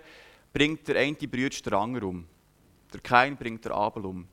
bringt 0.54 0.88
der 0.88 0.98
eine 0.98 1.16
Brüder 1.16 1.50
den 1.50 1.74
anderen 1.74 2.08
um. 2.08 2.28
Der 2.94 3.02
Kain 3.02 3.38
bringt 3.38 3.66
der 3.66 3.74
Abel 3.74 4.06
um. 4.06 4.28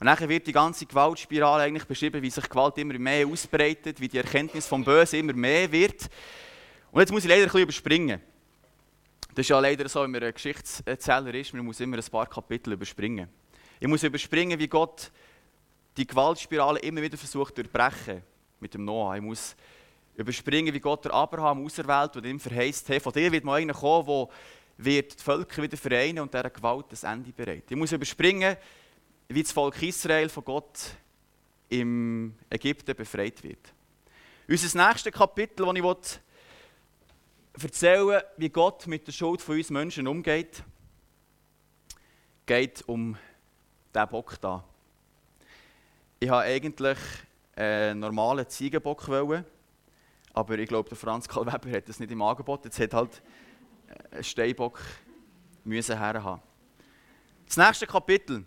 Und 0.00 0.06
dann 0.06 0.28
wird 0.28 0.46
die 0.46 0.52
ganze 0.52 0.86
Gewaltspirale 0.86 1.62
eigentlich 1.62 1.84
beschrieben, 1.84 2.20
wie 2.20 2.30
sich 2.30 2.48
Gewalt 2.48 2.76
immer 2.78 2.98
mehr 2.98 3.26
ausbreitet, 3.26 4.00
wie 4.00 4.08
die 4.08 4.18
Erkenntnis 4.18 4.66
vom 4.66 4.84
Bösen 4.84 5.20
immer 5.20 5.32
mehr 5.32 5.70
wird. 5.70 6.08
Und 6.90 7.00
jetzt 7.00 7.12
muss 7.12 7.24
ich 7.24 7.30
leider 7.30 7.42
ein 7.42 7.46
bisschen 7.46 7.62
überspringen. 7.62 8.20
Das 9.34 9.44
ist 9.44 9.48
ja 9.48 9.58
leider 9.58 9.88
so, 9.88 10.02
wenn 10.02 10.10
man 10.10 10.22
ein 10.22 10.34
Geschichtserzähler 10.34 11.34
ist, 11.34 11.54
man 11.54 11.64
muss 11.64 11.80
immer 11.80 11.96
ein 11.96 12.04
paar 12.04 12.26
Kapitel 12.26 12.72
überspringen. 12.72 13.28
Ich 13.80 13.88
muss 13.88 14.02
überspringen, 14.02 14.58
wie 14.58 14.68
Gott 14.68 15.10
die 15.96 16.06
Gewaltspirale 16.06 16.80
immer 16.80 17.02
wieder 17.02 17.16
versucht 17.16 17.56
zu 17.56 17.62
durchbrechen 17.62 18.22
mit 18.60 18.74
dem 18.74 18.84
Noah. 18.84 19.16
Ich 19.16 19.22
muss 19.22 19.56
überspringen, 20.16 20.72
wie 20.72 20.80
Gott 20.80 21.04
der 21.04 21.14
Abraham 21.14 21.64
auserwählt 21.64 22.16
und 22.16 22.26
ihm 22.26 22.38
verheißt, 22.38 22.88
hey, 22.88 23.00
von 23.00 23.12
dir 23.12 23.30
wird 23.32 23.44
mal 23.44 23.60
einer 23.60 23.74
kommen, 23.74 24.06
der 24.06 24.28
die 24.78 25.22
Völker 25.22 25.62
wieder 25.62 25.76
vereinen 25.76 26.20
und 26.20 26.32
dieser 26.32 26.50
Gewalt 26.50 26.86
das 26.90 27.04
Ende 27.04 27.32
bereit. 27.32 27.64
Ich 27.68 27.76
muss 27.76 27.92
überspringen, 27.92 28.56
wie 29.28 29.42
das 29.42 29.52
Volk 29.52 29.80
Israel 29.82 30.28
von 30.28 30.44
Gott 30.44 30.96
im 31.68 32.34
Ägypten 32.50 32.94
befreit 32.94 33.42
wird. 33.42 33.72
Unser 34.48 34.86
nächstes 34.86 35.12
Kapitel, 35.12 35.64
das 35.64 36.20
ich 37.56 37.62
erzählen 37.62 38.06
will, 38.08 38.24
wie 38.36 38.48
Gott 38.50 38.86
mit 38.86 39.06
der 39.06 39.12
Schuld 39.12 39.40
von 39.40 39.56
uns 39.56 39.70
Menschen 39.70 40.06
umgeht, 40.06 40.62
geht 42.46 42.82
um 42.86 43.16
diesen 43.94 44.08
Bock 44.08 44.40
da. 44.40 44.64
Ich 46.20 46.28
habe 46.28 46.42
eigentlich 46.42 46.98
einen 47.56 48.00
normalen 48.00 48.48
Ziegenbock 48.48 49.08
aber 50.36 50.58
ich 50.58 50.68
glaube, 50.68 50.88
der 50.88 50.98
Franz 50.98 51.28
Karl 51.28 51.46
Weber 51.46 51.70
hat 51.70 51.88
das 51.88 52.00
nicht 52.00 52.10
im 52.10 52.20
Angebot. 52.20 52.64
Jetzt 52.64 52.80
hat 52.80 52.92
halt 52.92 53.22
Steinbock 54.20 54.80
müssen 55.64 55.98
herhaben. 55.98 56.42
Das 57.46 57.56
nächste 57.56 57.86
Kapitel 57.86 58.44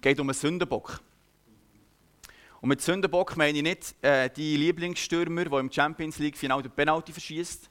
geht 0.00 0.18
um 0.20 0.28
einen 0.28 0.34
Sündenbock. 0.34 1.00
Und 2.60 2.68
mit 2.68 2.80
Sündenbock 2.80 3.36
meine 3.36 3.56
ich 3.58 3.62
nicht 3.62 3.94
äh, 4.02 4.28
die 4.28 4.56
Lieblingsstürmer, 4.56 5.46
die 5.46 5.56
im 5.56 5.72
Champions 5.72 6.18
League 6.18 6.36
Final 6.36 6.62
den 6.62 6.70
Penalty 6.70 7.12
verschießt. 7.12 7.70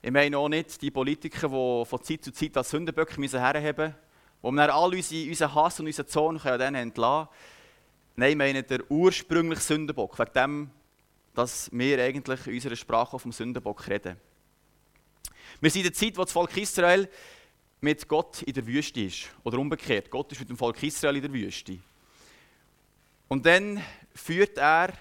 Ich 0.00 0.10
meine 0.10 0.38
auch 0.38 0.48
nicht 0.48 0.80
die 0.80 0.90
Politiker, 0.90 1.48
die 1.48 1.84
von 1.88 2.02
Zeit 2.02 2.24
zu 2.24 2.32
Zeit 2.32 2.56
als 2.56 2.70
Sündenböcke 2.70 3.20
herheben 3.20 3.84
müssen, 3.86 3.94
wo 4.42 4.50
wir 4.50 4.66
dann 4.66 4.76
alle 4.76 4.96
unsere, 4.96 5.28
unseren 5.28 5.54
Hass 5.54 5.80
und 5.80 5.86
unseren 5.86 6.06
Zorn 6.08 6.38
können 6.38 6.74
entlassen 6.74 7.26
können. 7.26 7.38
Nein, 8.16 8.30
ich 8.30 8.36
meine 8.36 8.62
der 8.62 8.90
ursprüngliche 8.90 9.62
Sündenbock, 9.62 10.18
wegen 10.18 10.32
dem, 10.34 10.70
dass 11.34 11.70
wir 11.72 12.02
eigentlich 12.02 12.46
in 12.46 12.54
unserer 12.54 12.76
Sprache 12.76 13.18
vom 13.18 13.32
Sündenbock 13.32 13.88
reden. 13.88 14.16
Wir 15.60 15.70
sind 15.70 15.82
in 15.82 15.88
der 15.88 15.94
Zeit, 15.94 16.16
wo 16.16 16.22
das 16.22 16.32
Volk 16.32 16.56
Israel 16.56 17.08
mit 17.80 18.08
Gott 18.08 18.42
in 18.42 18.52
der 18.52 18.66
Wüste 18.66 19.00
ist. 19.02 19.30
Oder 19.42 19.58
umgekehrt, 19.58 20.10
Gott 20.10 20.32
ist 20.32 20.40
mit 20.40 20.48
dem 20.48 20.56
Volk 20.56 20.82
Israel 20.82 21.16
in 21.16 21.22
der 21.22 21.32
Wüste. 21.32 21.78
Und 23.28 23.46
dann 23.46 23.82
führt 24.14 24.58
er 24.58 24.92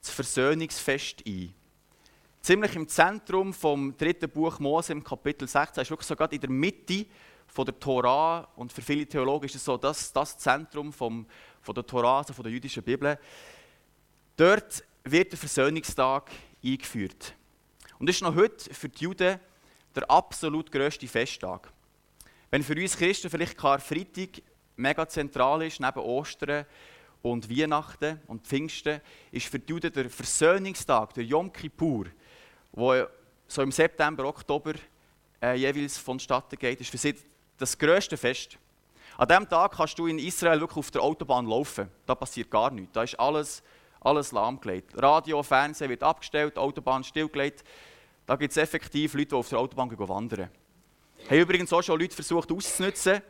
das 0.00 0.10
Versöhnungsfest 0.10 1.24
ein. 1.26 1.54
Ziemlich 2.40 2.74
im 2.74 2.88
Zentrum 2.88 3.54
vom 3.54 3.96
dritten 3.96 4.28
Buch 4.28 4.58
Mose 4.58 4.92
im 4.92 5.04
Kapitel 5.04 5.46
16, 5.46 5.82
ist 5.82 5.90
wirklich 5.90 6.08
sogar 6.08 6.32
in 6.32 6.40
der 6.40 6.50
Mitte 6.50 7.06
von 7.46 7.64
der 7.64 7.78
Tora 7.78 8.48
und 8.56 8.72
für 8.72 8.82
viele 8.82 9.06
Theologen 9.06 9.46
ist 9.46 9.54
es 9.54 9.64
so 9.64 9.76
das, 9.76 10.12
das 10.12 10.38
Zentrum 10.38 10.92
vom, 10.92 11.26
von 11.60 11.74
der 11.74 11.86
Tora, 11.86 12.18
also 12.18 12.32
von 12.32 12.42
der 12.42 12.52
jüdischen 12.52 12.82
Bibel. 12.82 13.18
Dort 14.36 14.82
wird 15.04 15.30
der 15.30 15.38
Versöhnungstag 15.38 16.30
eingeführt. 16.64 17.34
Und 17.98 18.08
das 18.08 18.16
ist 18.16 18.22
noch 18.22 18.34
heute 18.34 18.74
für 18.74 18.88
die 18.88 19.04
Juden 19.04 19.38
der 19.94 20.10
absolut 20.10 20.70
grösste 20.70 21.06
Festtag. 21.06 21.72
Wenn 22.50 22.62
für 22.62 22.74
uns 22.74 22.96
Christen 22.96 23.30
vielleicht 23.30 23.56
Karfreitag 23.56 24.42
mega 24.76 25.08
zentral 25.08 25.62
ist, 25.62 25.80
neben 25.80 26.00
Ostern 26.00 26.66
und 27.22 27.48
Weihnachten 27.48 28.20
und 28.26 28.46
Pfingsten, 28.46 29.00
ist 29.30 29.46
für 29.46 29.58
die 29.58 29.80
der 29.80 30.10
Versöhnungstag, 30.10 31.14
der 31.14 31.24
Yom 31.24 31.52
Kippur, 31.52 32.06
wo 32.72 33.04
so 33.46 33.62
im 33.62 33.72
September, 33.72 34.24
Oktober 34.24 34.74
äh, 35.42 35.54
jeweils 35.54 35.98
vonstatten 35.98 36.58
geht, 36.58 36.80
ist 36.80 36.90
für 36.90 36.98
sie 36.98 37.14
das 37.58 37.76
grösste 37.76 38.16
Fest. 38.16 38.58
An 39.18 39.28
diesem 39.28 39.48
Tag 39.48 39.72
kannst 39.76 39.98
du 39.98 40.06
in 40.06 40.18
Israel 40.18 40.60
wirklich 40.60 40.78
auf 40.78 40.90
der 40.90 41.02
Autobahn 41.02 41.46
laufen. 41.46 41.88
Da 42.06 42.14
passiert 42.14 42.50
gar 42.50 42.70
nichts. 42.70 42.92
Da 42.92 43.02
ist 43.02 43.18
alles, 43.20 43.62
alles 44.00 44.32
lahmgelegt. 44.32 44.92
Radio, 44.96 45.42
Fernsehen 45.42 45.90
wird 45.90 46.02
abgestellt, 46.02 46.56
Autobahn 46.56 47.04
stillgelegt. 47.04 47.62
Da 48.26 48.36
gibt 48.36 48.52
es 48.52 48.56
effektiv 48.56 49.14
Leute, 49.14 49.28
die 49.28 49.34
auf 49.34 49.48
der 49.48 49.58
Autobahn 49.58 49.90
wandern. 49.98 50.48
Haben 51.28 51.38
übrigens 51.38 51.72
auch 51.72 51.82
schon 51.82 52.00
Leute 52.00 52.14
versucht 52.14 52.50
auszunutzen. 52.50 53.20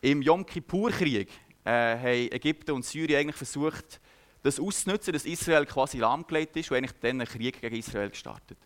Im 0.00 0.22
Yom 0.22 0.46
Kippur-Krieg 0.46 1.28
äh, 1.64 1.70
haben 1.70 2.32
Ägypten 2.32 2.72
und 2.72 2.84
Syrien 2.84 3.20
eigentlich 3.20 3.36
versucht, 3.36 4.00
das 4.42 4.60
auszunutzen, 4.60 5.12
dass 5.12 5.24
Israel 5.24 5.66
quasi 5.66 5.98
lahmgelegt 5.98 6.56
ist 6.56 6.70
und 6.70 6.76
eigentlich 6.76 6.98
dann 7.00 7.20
einen 7.20 7.26
Krieg 7.26 7.60
gegen 7.60 7.76
Israel 7.76 8.10
gestartet. 8.10 8.58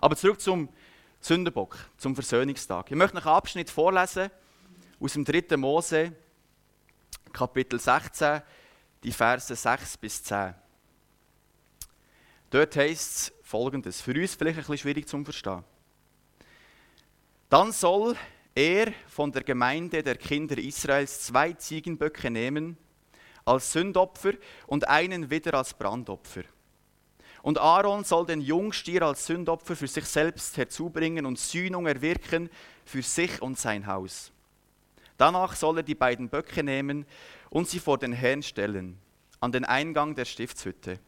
Aber 0.00 0.16
zurück 0.16 0.40
zum 0.40 0.68
Sündenbock, 1.20 1.76
zum 1.96 2.14
Versöhnungstag. 2.14 2.90
Ich 2.90 2.96
möchte 2.96 3.16
noch 3.16 3.26
einen 3.26 3.34
Abschnitt 3.34 3.70
vorlesen 3.70 4.30
aus 5.00 5.14
dem 5.14 5.24
3. 5.24 5.56
Mose, 5.56 6.12
Kapitel 7.32 7.80
16, 7.80 8.42
die 9.02 9.12
Verse 9.12 9.54
6 9.54 9.96
bis 9.96 10.22
10. 10.22 10.54
Dort 12.54 12.76
heißt 12.76 13.16
es 13.16 13.32
folgendes, 13.42 14.00
für 14.00 14.14
uns 14.14 14.36
vielleicht 14.36 14.58
ein 14.58 14.60
bisschen 14.60 14.78
schwierig 14.78 15.08
zu 15.08 15.24
verstehen. 15.24 15.64
Dann 17.48 17.72
soll 17.72 18.14
er 18.54 18.92
von 19.08 19.32
der 19.32 19.42
Gemeinde 19.42 20.04
der 20.04 20.14
Kinder 20.14 20.56
Israels 20.56 21.22
zwei 21.22 21.52
Ziegenböcke 21.54 22.30
nehmen 22.30 22.76
als 23.44 23.72
Sündopfer 23.72 24.34
und 24.68 24.86
einen 24.86 25.28
wieder 25.30 25.54
als 25.54 25.74
Brandopfer. 25.74 26.44
Und 27.42 27.58
Aaron 27.58 28.04
soll 28.04 28.24
den 28.24 28.40
Jungstier 28.40 29.02
als 29.02 29.26
Sündopfer 29.26 29.74
für 29.74 29.88
sich 29.88 30.04
selbst 30.04 30.56
herzubringen 30.56 31.26
und 31.26 31.40
Sühnung 31.40 31.88
erwirken 31.88 32.48
für 32.84 33.02
sich 33.02 33.42
und 33.42 33.58
sein 33.58 33.84
Haus. 33.88 34.30
Danach 35.18 35.56
soll 35.56 35.78
er 35.78 35.82
die 35.82 35.96
beiden 35.96 36.28
Böcke 36.28 36.62
nehmen 36.62 37.04
und 37.50 37.68
sie 37.68 37.80
vor 37.80 37.98
den 37.98 38.12
Herrn 38.12 38.44
stellen, 38.44 38.96
an 39.40 39.50
den 39.50 39.64
Eingang 39.64 40.14
der 40.14 40.24
Stiftshütte. 40.24 41.00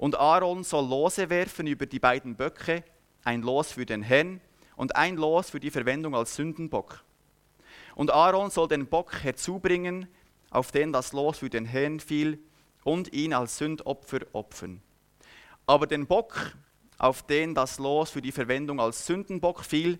Und 0.00 0.18
Aaron 0.18 0.64
soll 0.64 0.88
Lose 0.88 1.28
werfen 1.28 1.66
über 1.66 1.84
die 1.84 1.98
beiden 1.98 2.34
Böcke, 2.34 2.84
ein 3.22 3.42
Los 3.42 3.72
für 3.72 3.84
den 3.84 4.00
Herrn 4.00 4.40
und 4.74 4.96
ein 4.96 5.18
Los 5.18 5.50
für 5.50 5.60
die 5.60 5.70
Verwendung 5.70 6.14
als 6.14 6.36
Sündenbock. 6.36 7.04
Und 7.94 8.10
Aaron 8.10 8.48
soll 8.48 8.66
den 8.66 8.86
Bock 8.86 9.22
herzubringen, 9.22 10.08
auf 10.48 10.72
den 10.72 10.90
das 10.90 11.12
Los 11.12 11.40
für 11.40 11.50
den 11.50 11.66
Herrn 11.66 12.00
fiel, 12.00 12.38
und 12.82 13.12
ihn 13.12 13.34
als 13.34 13.58
Sündopfer 13.58 14.20
opfern. 14.32 14.80
Aber 15.66 15.86
den 15.86 16.06
Bock, 16.06 16.56
auf 16.96 17.22
den 17.26 17.54
das 17.54 17.78
Los 17.78 18.08
für 18.08 18.22
die 18.22 18.32
Verwendung 18.32 18.80
als 18.80 19.04
Sündenbock 19.04 19.62
fiel, 19.62 19.98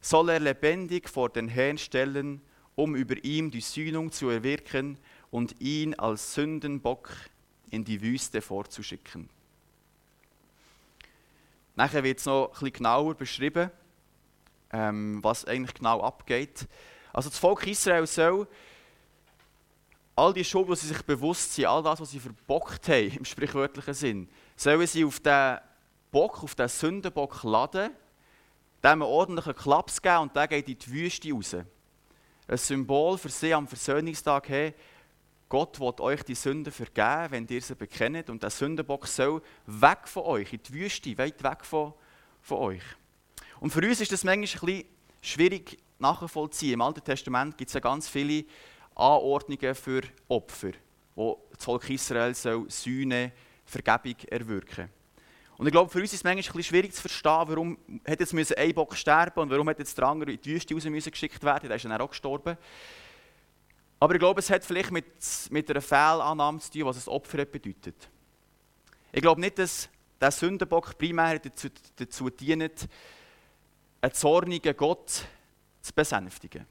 soll 0.00 0.28
er 0.28 0.38
lebendig 0.38 1.08
vor 1.08 1.28
den 1.28 1.48
Herrn 1.48 1.76
stellen, 1.76 2.40
um 2.76 2.94
über 2.94 3.16
ihm 3.24 3.50
die 3.50 3.62
Sühnung 3.62 4.12
zu 4.12 4.28
erwirken 4.28 4.96
und 5.32 5.60
ihn 5.60 5.96
als 5.96 6.34
Sündenbock 6.34 7.10
in 7.68 7.84
die 7.84 8.00
Wüste 8.00 8.42
vorzuschicken. 8.42 9.28
Nachher 11.74 12.02
wird 12.04 12.18
es 12.18 12.26
noch 12.26 12.50
bisschen 12.50 12.72
genauer 12.72 13.14
beschrieben, 13.14 13.70
ähm, 14.72 15.22
was 15.22 15.44
eigentlich 15.44 15.74
genau 15.74 16.00
abgeht. 16.02 16.66
Also 17.12 17.28
das 17.28 17.38
Volk 17.38 17.66
Israel 17.66 18.06
soll 18.06 18.46
all 20.16 20.34
die 20.34 20.44
Schuld, 20.44 20.68
die 20.68 20.76
sie 20.76 20.88
sich 20.88 21.02
bewusst 21.02 21.54
sind, 21.54 21.66
all 21.66 21.82
das, 21.82 22.00
was 22.00 22.10
sie 22.10 22.20
verbockt 22.20 22.88
haben, 22.88 23.16
im 23.16 23.24
sprichwörtlichen 23.24 23.94
Sinn, 23.94 24.28
sollen 24.54 24.86
sie 24.86 25.04
auf 25.04 25.18
den 25.20 25.58
Bock, 26.10 26.42
auf 26.42 26.54
den 26.54 26.68
Sündenbock 26.68 27.42
laden, 27.42 27.92
dem 28.82 28.90
einen 28.90 29.02
ordentlichen 29.02 29.54
Klaps 29.54 30.00
geben 30.00 30.18
und 30.18 30.36
der 30.36 30.48
geht 30.48 30.68
in 30.68 30.78
die 30.78 30.92
Wüste 30.92 31.32
raus. 31.32 31.54
Ein 31.54 32.56
Symbol 32.56 33.16
für 33.16 33.28
sie 33.28 33.54
am 33.54 33.66
Versöhnungstag, 33.66 34.48
hey, 34.48 34.74
Gott 35.50 35.80
wird 35.80 36.00
euch 36.00 36.22
die 36.22 36.36
Sünden 36.36 36.72
vergeben, 36.72 37.32
wenn 37.32 37.46
ihr 37.48 37.60
sie 37.60 37.74
bekennt. 37.74 38.30
Und 38.30 38.42
der 38.42 38.50
Sündenbock 38.50 39.08
soll 39.08 39.42
weg 39.66 40.06
von 40.06 40.22
euch, 40.22 40.52
in 40.52 40.62
die 40.62 40.72
Wüste, 40.72 41.18
weit 41.18 41.42
weg 41.42 41.64
von, 41.64 41.92
von 42.40 42.58
euch. 42.58 42.82
Und 43.58 43.72
für 43.72 43.80
uns 43.80 44.00
ist 44.00 44.12
das 44.12 44.22
manchmal 44.22 44.70
ein 44.70 44.76
bisschen 44.76 44.84
schwierig 45.20 45.78
nachvollziehen. 45.98 46.74
Im 46.74 46.80
Alten 46.80 47.02
Testament 47.02 47.58
gibt 47.58 47.68
es 47.68 47.74
ja 47.74 47.80
ganz 47.80 48.08
viele 48.08 48.44
Anordnungen 48.94 49.74
für 49.74 50.02
Opfer, 50.28 50.70
wo 51.16 51.42
das 51.52 51.64
Volk 51.64 51.90
Israel 51.90 52.32
Sühne, 52.32 53.32
Vergebung 53.64 54.16
erwirken. 54.28 54.88
Und 55.58 55.66
ich 55.66 55.72
glaube, 55.72 55.90
für 55.90 55.98
uns 55.98 56.12
ist 56.12 56.20
es 56.20 56.24
manchmal 56.24 56.42
ein 56.42 56.56
bisschen 56.56 56.62
schwierig 56.62 56.94
zu 56.94 57.00
verstehen, 57.00 57.42
warum 57.46 57.78
hat 58.06 58.20
jetzt 58.20 58.56
ein 58.56 58.74
Bock 58.74 58.96
sterben 58.96 59.40
und 59.40 59.50
warum 59.50 59.68
hat 59.68 59.80
jetzt 59.80 59.98
der 59.98 60.06
andere 60.06 60.32
in 60.32 60.40
die 60.40 60.54
Wüste 60.54 60.74
raus 60.74 61.04
geschickt 61.04 61.42
werden. 61.42 61.68
Der 61.68 61.76
ist 61.76 61.84
dann 61.84 62.00
auch 62.00 62.08
gestorben. 62.08 62.56
Aber 64.00 64.14
ich 64.14 64.18
glaube, 64.18 64.40
es 64.40 64.48
hat 64.48 64.64
vielleicht 64.64 64.90
mit, 64.90 65.04
mit 65.50 65.70
einer 65.70 65.82
Fehlannahme 65.82 66.58
zu 66.58 66.70
tun, 66.70 66.86
was 66.86 66.96
das 66.96 67.06
Opfer 67.06 67.44
bedeutet. 67.44 68.08
Ich 69.12 69.20
glaube 69.20 69.40
nicht, 69.40 69.58
dass 69.58 69.90
der 70.18 70.30
Sündenbock 70.30 70.96
primär 70.96 71.38
dazu, 71.38 71.68
dazu 71.96 72.30
dient, 72.30 72.88
einen 74.00 74.14
zornigen 74.14 74.74
Gott 74.74 75.26
zu 75.82 75.92
besänftigen. 75.94 76.66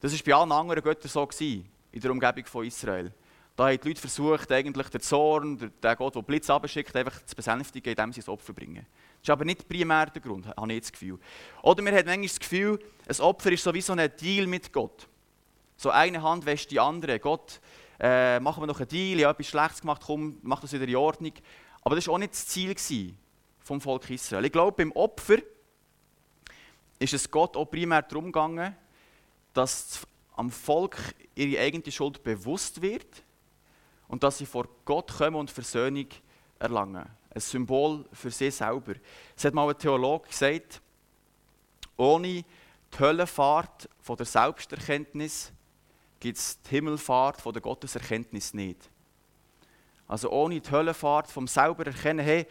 Das 0.00 0.12
war 0.12 0.20
bei 0.24 0.34
allen 0.34 0.52
anderen 0.52 0.82
Göttern 0.82 1.08
so 1.08 1.24
gewesen, 1.24 1.68
in 1.92 2.00
der 2.00 2.10
Umgebung 2.10 2.46
von 2.46 2.66
Israel. 2.66 3.12
Da 3.54 3.68
haben 3.68 3.78
die 3.78 3.88
Leute 3.88 4.00
versucht, 4.00 4.50
eigentlich 4.50 4.88
den 4.88 5.00
Zorn, 5.02 5.58
den 5.58 5.96
Gott, 5.96 6.16
der 6.16 6.22
Blitz 6.22 6.48
abschickt, 6.48 6.96
einfach 6.96 7.24
zu 7.26 7.36
besänftigen, 7.36 7.90
indem 7.90 8.12
sie 8.12 8.20
das 8.20 8.28
Opfer 8.28 8.54
bringen. 8.54 8.86
Das 9.20 9.24
ist 9.24 9.30
aber 9.30 9.44
nicht 9.44 9.68
primär 9.68 10.06
der 10.06 10.22
Grund, 10.22 10.46
habe 10.46 10.72
ich 10.72 10.80
das 10.80 10.92
Gefühl. 10.92 11.18
Oder 11.62 11.84
wir 11.84 11.92
haben 11.92 12.06
manchmal 12.06 12.26
das 12.26 12.40
Gefühl, 12.40 12.78
ein 13.06 13.20
Opfer 13.20 13.52
ist 13.52 13.62
sowieso 13.62 13.92
ein 13.92 14.10
Deal 14.18 14.46
mit 14.46 14.72
Gott. 14.72 15.09
So 15.80 15.88
eine 15.88 16.20
Hand 16.20 16.44
wäscht 16.44 16.70
die 16.72 16.78
andere. 16.78 17.18
Gott, 17.18 17.58
äh, 17.98 18.38
machen 18.38 18.62
wir 18.62 18.66
noch 18.66 18.80
einen 18.80 18.88
Deal, 18.90 19.18
ich 19.18 19.24
habe 19.24 19.32
etwas 19.32 19.46
Schlechtes 19.46 19.80
gemacht, 19.80 20.02
komm, 20.04 20.36
mach 20.42 20.60
das 20.60 20.74
wieder 20.74 20.86
in 20.86 20.96
Ordnung. 20.96 21.32
Aber 21.80 21.96
das 21.96 22.06
war 22.06 22.16
auch 22.16 22.18
nicht 22.18 22.34
das 22.34 22.46
Ziel 22.48 23.14
vom 23.60 23.80
Volk 23.80 24.10
Israel. 24.10 24.44
Ich 24.44 24.52
glaube, 24.52 24.76
beim 24.76 24.92
Opfer 24.92 25.38
ist 26.98 27.14
es 27.14 27.30
Gott 27.30 27.56
auch 27.56 27.64
primär 27.64 28.02
darum 28.02 28.26
gegangen, 28.26 28.76
dass 29.54 30.06
am 30.36 30.50
Volk 30.50 30.98
ihre 31.34 31.62
eigene 31.62 31.90
Schuld 31.90 32.22
bewusst 32.22 32.82
wird 32.82 33.22
und 34.06 34.22
dass 34.22 34.36
sie 34.36 34.44
vor 34.44 34.68
Gott 34.84 35.10
kommen 35.10 35.36
und 35.36 35.50
Versöhnung 35.50 36.08
erlangen. 36.58 37.08
Ein 37.34 37.40
Symbol 37.40 38.04
für 38.12 38.30
sie 38.30 38.50
selber. 38.50 38.96
Es 39.34 39.46
hat 39.46 39.54
mal 39.54 39.66
ein 39.66 39.78
Theologe 39.78 40.28
gesagt, 40.28 40.82
ohne 41.96 42.44
die 42.44 42.44
Höllenfahrt 42.98 43.88
von 44.02 44.18
der 44.18 44.26
Selbsterkenntnis 44.26 45.54
gibt 46.20 46.38
es 46.38 46.60
die 46.62 46.70
Himmelfahrt 46.70 47.40
von 47.40 47.52
der 47.52 47.62
Gotteserkenntnis 47.62 48.54
nicht. 48.54 48.90
Also 50.06 50.30
ohne 50.30 50.60
die 50.60 50.70
Höllenfahrt 50.70 51.28
vom 51.28 51.48
selber 51.48 51.86
erkennen, 51.86 52.24
hey, 52.24 52.46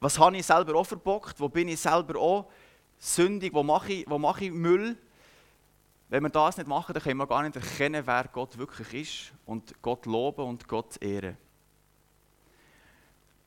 was 0.00 0.18
habe 0.18 0.36
ich 0.36 0.46
selber 0.46 0.74
auch 0.74 0.86
verbockt, 0.86 1.38
wo 1.40 1.48
bin 1.48 1.68
ich 1.68 1.80
selber 1.80 2.18
auch 2.18 2.50
sündig, 2.98 3.52
wo 3.52 3.62
mache 3.62 3.92
ich, 3.92 4.10
wo 4.10 4.18
mache 4.18 4.46
ich 4.46 4.50
Müll. 4.50 4.96
Wenn 6.08 6.22
wir 6.22 6.30
das 6.30 6.56
nicht 6.56 6.68
machen, 6.68 6.92
dann 6.92 7.02
können 7.02 7.18
wir 7.18 7.26
gar 7.26 7.42
nicht 7.42 7.56
erkennen, 7.56 8.06
wer 8.06 8.24
Gott 8.32 8.56
wirklich 8.56 8.94
ist 8.94 9.32
und 9.44 9.74
Gott 9.82 10.06
loben 10.06 10.46
und 10.46 10.68
Gott 10.68 11.00
ehren. 11.02 11.36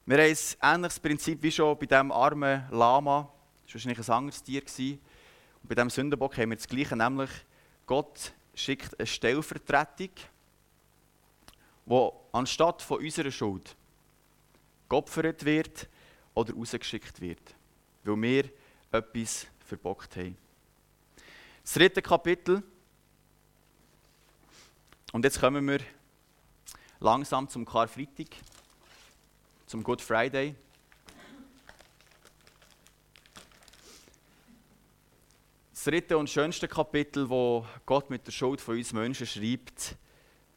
Wir 0.05 0.17
haben 0.17 0.35
ein 0.61 0.75
ähnliches 0.75 0.99
Prinzip 0.99 1.41
wie 1.41 1.51
schon 1.51 1.77
bei 1.77 1.85
diesem 1.85 2.11
armen 2.11 2.63
Lama. 2.71 3.31
Das 3.63 3.69
war 3.69 3.75
wahrscheinlich 3.75 4.07
ein 4.07 4.13
anderes 4.13 4.43
Tier. 4.43 4.61
Und 4.61 5.69
bei 5.69 5.75
diesem 5.75 5.89
Sündenbock 5.89 6.37
haben 6.37 6.49
wir 6.49 6.57
das 6.57 6.67
Gleiche, 6.67 6.95
nämlich 6.95 7.29
Gott 7.85 8.33
schickt 8.59 8.99
eine 8.99 9.07
Stellvertretung, 9.07 10.11
wo 11.85 12.27
anstatt 12.31 12.81
von 12.81 12.99
unserer 12.99 13.31
Schuld 13.31 13.75
geopfert 14.87 15.45
wird 15.45 15.87
oder 16.33 16.53
rausgeschickt 16.53 17.21
wird, 17.21 17.55
weil 18.03 18.21
wir 18.21 18.49
etwas 18.91 19.47
verbockt 19.65 20.15
haben. 20.17 20.37
Das 21.63 21.73
dritte 21.73 22.01
Kapitel. 22.01 22.63
Und 25.11 25.23
jetzt 25.23 25.39
kommen 25.39 25.67
wir 25.67 25.79
langsam 26.99 27.47
zum 27.47 27.65
Karfreitag, 27.65 28.27
zum 29.65 29.83
Good 29.83 30.01
Friday. 30.01 30.55
Das 35.79 35.85
dritte 35.85 36.17
und 36.17 36.29
schönste 36.29 36.67
Kapitel, 36.67 37.29
wo 37.29 37.65
Gott 37.85 38.09
mit 38.09 38.27
der 38.27 38.33
Schuld 38.33 38.59
von 38.59 38.75
uns 38.75 38.91
Menschen 38.91 39.25
schreibt, 39.25 39.95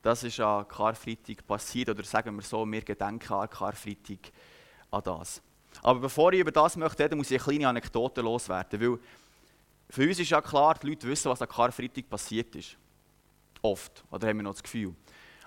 das 0.03 0.25
ist 0.25 0.41
an 0.41 0.67
Karfreitag 0.67 1.47
passiert, 1.47 1.91
oder 1.91 2.03
sagen 2.03 2.35
wir 2.35 2.43
so, 2.43 2.67
wir 2.67 2.81
gedenken 2.81 3.33
an 3.33 3.49
Karfreitag 3.49 4.33
an 4.91 5.01
das. 5.05 5.41
Aber 5.81 6.01
bevor 6.01 6.33
ich 6.33 6.41
über 6.41 6.51
das 6.51 6.77
möchte 6.77 7.15
muss 7.15 7.31
ich 7.31 7.41
eine 7.41 7.45
kleine 7.45 7.69
Anekdote 7.69 8.21
loswerden, 8.21 8.81
weil 8.81 8.99
für 9.91 10.09
uns 10.09 10.19
ist 10.19 10.31
ja 10.31 10.41
klar, 10.41 10.77
die 10.83 10.89
Leute 10.89 11.07
wissen, 11.07 11.31
was 11.31 11.41
an 11.41 11.49
Karfreitag 11.49 12.11
passiert 12.11 12.57
ist. 12.57 12.77
Oft, 13.63 14.03
oder 14.11 14.27
haben 14.27 14.39
wir 14.39 14.43
noch 14.43 14.55
das 14.55 14.63
Gefühl. 14.65 14.93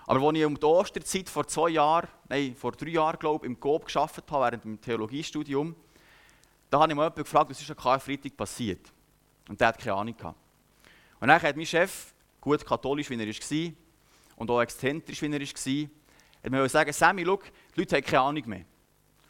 Aber 0.08 0.26
als 0.26 0.38
ich 0.38 0.46
um 0.46 0.58
die 0.58 0.66
Osterzeit 0.66 1.28
vor 1.28 1.46
zwei 1.48 1.72
Jahren, 1.72 2.08
nein, 2.30 2.56
vor 2.56 2.72
drei 2.72 2.92
Jahren, 2.92 3.20
glaube 3.20 3.46
ich, 3.46 3.52
im 3.52 3.60
GOB 3.60 3.88
gearbeitet 3.88 4.32
habe, 4.32 4.46
während 4.46 4.64
dem 4.64 4.80
Theologiestudium, 4.80 5.76
da 6.70 6.80
habe 6.80 6.94
ich 6.94 6.96
mal 6.96 7.04
jemanden 7.04 7.24
gefragt, 7.24 7.50
was 7.50 7.60
ist 7.60 7.70
an 7.70 7.76
Karfreitag 7.76 8.38
passiert. 8.38 8.95
Und 9.48 9.60
der 9.60 9.68
hat 9.70 9.78
keine 9.78 9.96
Ahnung 9.96 10.16
gehabt. 10.18 10.38
Und 11.20 11.28
dann 11.28 11.42
hat 11.42 11.56
mein 11.56 11.66
Chef, 11.66 12.14
gut 12.42 12.66
katholisch 12.66 13.10
wie 13.10 13.20
er 13.20 13.28
war, 13.28 13.74
und 14.36 14.52
auch 14.52 14.62
exzentrisch 14.62 15.22
wie 15.22 15.28
er 15.28 15.40
war, 15.40 15.90
hat 16.44 16.52
mir 16.52 16.64
gesagt, 16.64 16.94
Sammy, 16.94 17.24
schau, 17.26 17.40
die 17.76 17.80
Leute 17.80 17.96
haben 17.96 18.04
keine 18.04 18.22
Ahnung 18.22 18.44
mehr. 18.46 18.66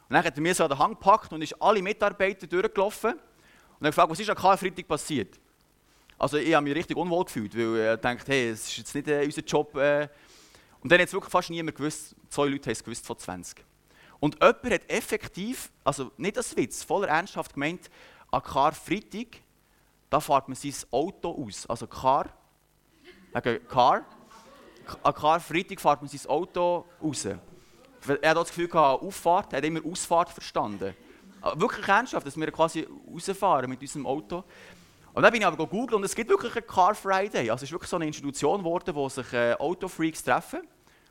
Und 0.08 0.14
dann 0.14 0.24
hat 0.24 0.36
er 0.36 0.42
mir 0.42 0.54
so 0.54 0.64
an 0.64 0.70
den 0.70 0.80
Hang 0.80 0.92
gepackt 0.92 1.34
und 1.34 1.42
ist 1.42 1.60
alle 1.62 1.82
Mitarbeiter 1.82 2.46
durchgelaufen 2.46 3.14
und 3.14 3.88
hat 3.88 3.92
gefragt, 3.92 4.12
was 4.12 4.20
ist 4.20 4.30
an 4.30 4.36
Karfreitag 4.36 4.88
passiert? 4.88 5.40
Also 6.18 6.38
ich 6.38 6.54
habe 6.54 6.64
mich 6.64 6.76
richtig 6.76 6.96
unwohl 6.96 7.26
gefühlt, 7.26 7.56
weil 7.56 7.76
er 7.78 7.98
denkt, 7.98 8.28
hey, 8.28 8.50
es 8.50 8.68
ist 8.68 8.78
jetzt 8.78 8.96
nicht 8.96 9.08
äh, 9.08 9.26
unser 9.26 9.42
Job. 9.42 9.76
Äh. 9.76 10.08
Und 10.82 10.92
dann 10.92 11.00
hat 11.00 11.08
es 11.08 11.14
wirklich 11.14 11.32
fast 11.32 11.50
niemand 11.50 11.76
gewusst, 11.76 12.16
zwei 12.30 12.46
Leute 12.46 12.66
haben 12.66 12.74
es 12.74 12.84
gewusst 12.84 13.06
von 13.06 13.18
20. 13.18 13.66
Und 14.20 14.36
jemand 14.36 14.72
hat 14.72 14.90
effektiv, 14.90 15.72
also 15.84 16.12
nicht 16.18 16.38
als 16.38 16.56
Witz, 16.56 16.84
voller 16.84 17.08
Ernsthaft 17.08 17.54
gemeint, 17.54 17.90
an 18.32 18.44
Karfreitag, 18.44 19.40
da 20.10 20.20
fährt 20.20 20.48
man 20.48 20.56
sein 20.56 20.74
Auto 20.92 21.46
aus. 21.46 21.66
Also 21.68 21.88
Car, 21.88 22.30
wegen 23.34 23.68
Car, 23.68 24.06
an 25.04 25.14
Karfreitag 25.14 25.80
fährt 25.80 26.02
man 26.02 26.10
sein 26.10 26.30
Auto 26.30 26.86
raus. 27.02 27.26
Er 27.26 28.30
hat 28.30 28.38
das 28.38 28.50
Gefühl 28.50 28.68
gehabt, 28.68 29.02
Auffahrt, 29.02 29.54
er 29.54 29.58
hat 29.58 29.66
immer 29.66 29.84
Ausfahrt 29.84 30.30
verstanden. 30.30 30.96
Wirklich 31.56 31.88
ernsthaft, 31.88 32.26
dass 32.26 32.38
wir 32.38 32.52
quasi 32.52 32.88
rausfahren 33.12 33.70
mit 33.70 33.82
unserem 33.82 34.06
Auto. 34.06 34.44
Und 35.14 35.24
dann 35.24 35.32
bin 35.32 35.42
ich 35.42 35.48
aber 35.48 35.58
gegoogelt 35.58 35.94
und 35.94 36.04
es 36.04 36.14
gibt 36.14 36.30
wirklich 36.30 36.56
einen 36.56 36.68
Car 36.68 36.94
Friday. 36.94 37.50
Also 37.50 37.64
es 37.64 37.70
ist 37.70 37.72
wirklich 37.72 37.90
so 37.90 37.96
eine 37.96 38.06
Institution 38.06 38.60
geworden, 38.60 38.94
wo 38.94 39.08
sich 39.08 39.32
äh, 39.32 39.54
Autofreaks 39.54 40.24
treffen 40.24 40.62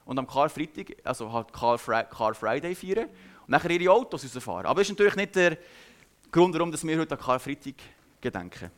und 0.04 0.18
am 0.18 0.26
Car 0.26 0.48
Freitag, 0.50 0.96
also 1.04 1.32
halt 1.32 1.52
Car, 1.52 1.78
Fri 1.78 2.04
Car 2.10 2.34
Friday 2.34 2.74
feiern 2.74 3.08
und 3.46 3.52
dann 3.52 3.70
ihre 3.70 3.92
Autos 3.92 4.24
rausfahren. 4.24 4.66
Aber 4.66 4.80
das 4.80 4.88
ist 4.88 4.90
natürlich 4.90 5.16
nicht 5.16 5.34
der 5.34 5.56
Grund, 6.30 6.54
warum 6.54 6.72
wir 6.72 6.98
heute 6.98 7.14
an 7.14 7.20
Car 7.20 7.40
Freitag 7.40 7.74
gedenken. 8.20 8.70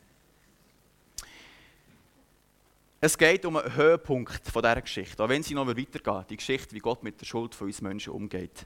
Es 2.99 3.15
geht 3.15 3.45
um 3.45 3.57
einen 3.57 3.75
Höhepunkt 3.75 4.47
von 4.47 4.63
dieser 4.63 4.81
Geschichte, 4.81 5.23
auch 5.23 5.29
wenn 5.29 5.43
sie 5.43 5.53
noch 5.53 5.67
weitergeht, 5.67 6.29
die 6.31 6.37
Geschichte, 6.37 6.73
wie 6.73 6.79
Gott 6.79 7.03
mit 7.03 7.21
der 7.21 7.27
Schuld 7.27 7.53
von 7.53 7.67
uns 7.67 7.79
Menschen 7.79 8.11
umgeht. 8.11 8.65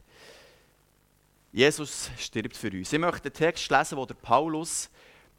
Jesus 1.51 2.09
stirbt 2.17 2.55
für 2.55 2.71
uns. 2.71 2.93
Ich 2.93 2.99
möchte 2.99 3.29
den 3.29 3.33
Text 3.33 3.69
lesen, 3.69 3.97
wo 3.97 4.05
der 4.05 4.13
Paulus 4.13 4.89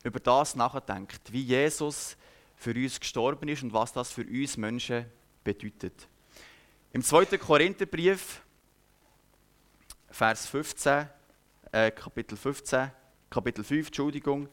über 0.04 0.20
das 0.20 0.54
nachdenkt, 0.56 1.32
wie 1.32 1.40
Jesus 1.40 2.18
für 2.54 2.74
uns 2.74 3.00
gestorben 3.00 3.48
ist 3.48 3.62
und 3.62 3.72
was 3.72 3.94
das 3.94 4.12
für 4.12 4.26
uns 4.26 4.58
Menschen 4.58 5.06
bedeutet. 5.42 6.06
Im 6.92 7.02
2. 7.02 7.38
Korintherbrief, 7.38 8.42
Vers 10.10 10.46
15, 10.48 11.08
äh, 11.72 11.90
Kapitel 11.92 12.36
15, 12.36 12.90
Kapitel 13.30 13.64
5, 13.64 13.86
Entschuldigung, 13.86 14.50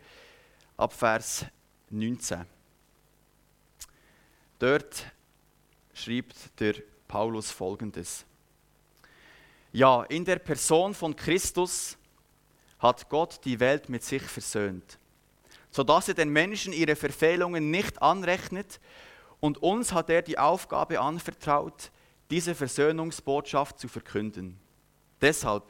ab 0.78 0.94
Vers 0.94 1.46
19. 1.90 2.59
Dort 4.60 5.06
schreibt 5.94 6.60
der 6.60 6.76
Paulus 7.08 7.50
folgendes. 7.50 8.26
Ja, 9.72 10.04
in 10.04 10.26
der 10.26 10.38
Person 10.38 10.94
von 10.94 11.16
Christus 11.16 11.98
hat 12.80 13.10
Gott 13.10 13.40
die 13.46 13.60
Welt 13.60 13.88
mit 13.88 14.04
sich 14.04 14.24
versöhnt, 14.24 15.00
sodass 15.72 16.10
er 16.10 16.14
den 16.14 16.30
Menschen 16.30 16.74
ihre 16.74 16.96
Verfehlungen 16.96 17.72
nicht 17.72 18.02
anrechnet 18.02 18.80
und 19.40 19.62
uns 19.64 19.94
hat 19.94 20.10
er 20.10 20.22
die 20.22 20.38
Aufgabe 20.38 21.00
anvertraut, 21.00 21.92
diese 22.30 22.54
Versöhnungsbotschaft 22.54 23.80
zu 23.80 23.88
verkünden. 23.88 24.60
Deshalb 25.22 25.64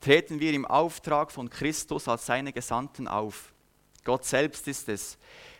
treten 0.00 0.38
wir 0.38 0.52
im 0.52 0.66
Auftrag 0.66 1.32
von 1.32 1.50
Christus 1.50 2.08
als 2.08 2.26
seine 2.26 2.52
Gesandten 2.52 3.08
auf. 3.08 3.52
Gott 4.04 4.24
selbst 4.24 4.68
ist 4.68 4.88
es, 4.88 5.18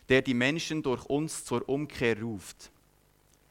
der 0.08 0.22
die 0.22 0.34
Menschen 0.34 0.82
durch 0.82 1.04
uns 1.06 1.44
zur 1.44 1.68
Umkehr 1.68 2.20
ruft. 2.20 2.70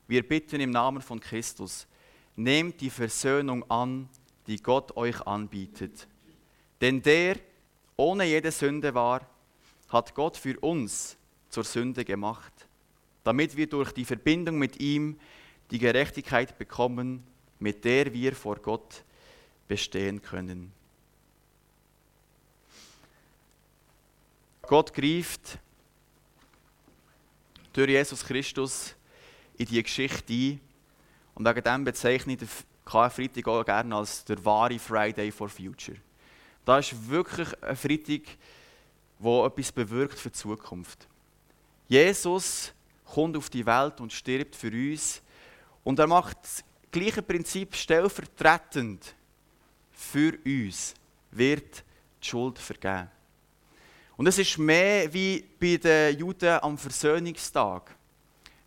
Wir 0.08 0.28
bitten 0.28 0.60
im 0.60 0.72
Namen 0.72 1.02
von 1.02 1.20
Christus, 1.20 1.88
nehmt 2.36 2.82
die 2.82 2.90
Versöhnung 2.90 3.70
an, 3.70 4.10
die 4.48 4.58
Gott 4.58 4.96
euch 4.96 5.22
anbietet. 5.26 6.08
Denn 6.82 7.02
der 7.02 7.38
ohne 7.98 8.26
jede 8.26 8.52
Sünde 8.52 8.94
war, 8.94 9.28
hat 9.90 10.14
Gott 10.14 10.38
für 10.38 10.60
uns 10.60 11.18
zur 11.50 11.64
Sünde 11.64 12.04
gemacht, 12.04 12.52
damit 13.24 13.56
wir 13.56 13.68
durch 13.68 13.92
die 13.92 14.06
Verbindung 14.06 14.58
mit 14.58 14.80
ihm 14.80 15.18
die 15.72 15.80
Gerechtigkeit 15.80 16.58
bekommen, 16.58 17.24
mit 17.60 17.86
der 17.86 18.14
wir 18.14 18.36
vor 18.36 18.58
Gott 18.58 19.04
bestehen 19.68 20.22
können. 20.22 20.72
Gott 24.64 24.94
greift 24.94 25.60
durch 27.74 27.90
Jesus 27.90 28.26
Christus 28.26 28.96
in 29.58 29.66
die 29.66 29.82
Geschichte 29.82 30.34
ein. 30.34 30.60
Und 31.34 31.46
wegen 31.46 31.64
dem 31.64 31.84
bezeichne 31.84 32.34
ich 32.34 32.40
den 32.40 32.50
Karfreitag 32.86 33.48
auch 33.48 33.66
gerne 33.66 33.96
als 33.96 34.24
der 34.26 34.44
wahre 34.46 34.80
Friday 34.80 35.32
for 35.32 35.50
Future. 35.50 35.98
Das 36.64 36.92
ist 36.92 37.10
wirklich 37.10 37.64
ein 37.64 37.76
Freitag, 37.76 38.22
der 39.20 39.46
etwas 39.46 39.72
bewirkt 39.72 40.20
für 40.20 40.30
die 40.30 40.38
Zukunft. 40.38 41.08
Jesus 41.88 42.74
kommt 43.06 43.38
auf 43.38 43.50
die 43.50 43.66
Welt 43.66 44.02
und 44.02 44.12
stirbt 44.12 44.56
für 44.56 44.72
uns. 44.72 45.22
Und 45.84 46.00
er 46.00 46.08
macht 46.08 46.38
das 46.42 46.64
gleiche 46.92 47.22
Prinzip 47.22 47.76
stellvertretend 47.76 49.14
für 49.92 50.38
uns, 50.46 50.96
wird 51.32 51.84
die 52.22 52.28
Schuld 52.28 52.58
vergeben. 52.58 53.10
Und 54.18 54.28
es 54.28 54.38
ist 54.38 54.58
mehr 54.58 55.14
wie 55.14 55.44
bei 55.60 55.78
den 55.78 56.18
Juden 56.18 56.60
am 56.62 56.78
Versöhnungstag. 56.78 57.96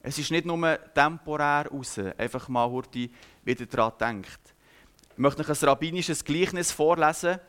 Es 0.02 0.18
ist 0.18 0.30
nicht 0.30 0.46
nur 0.46 0.78
temporär 0.94 1.66
raus, 1.70 1.98
einfach 2.16 2.48
mal 2.48 2.70
heute 2.70 3.11
wieder 3.44 3.66
daran 3.66 3.92
denkt. 4.00 4.40
Ich 5.12 5.18
möchte 5.18 5.42
euch 5.42 5.62
ein 5.62 5.68
rabbinisches 5.68 6.24
Gleichnis 6.24 6.70
vorlesen, 6.70 7.40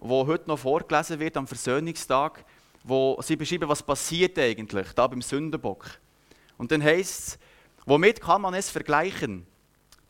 das 0.00 0.10
heute 0.10 0.48
noch 0.48 0.58
vorgelesen 0.58 1.20
wird 1.20 1.36
am 1.36 1.46
Versöhnungstag, 1.46 2.44
wo 2.82 3.20
sie 3.20 3.36
beschreiben, 3.36 3.68
was 3.68 3.82
passiert 3.82 4.38
eigentlich 4.38 4.92
da 4.92 5.06
beim 5.06 5.20
Sündenbock. 5.20 5.86
Und 6.56 6.72
dann 6.72 6.82
heißt 6.82 7.28
es, 7.28 7.38
Womit 7.86 8.20
kann 8.20 8.42
man 8.42 8.54
es 8.54 8.70
vergleichen? 8.70 9.46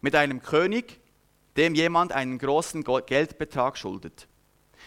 Mit 0.00 0.14
einem 0.14 0.42
König, 0.42 1.00
dem 1.56 1.74
jemand 1.74 2.12
einen 2.12 2.38
großen 2.38 2.84
Geldbetrag 2.84 3.78
schuldet. 3.78 4.28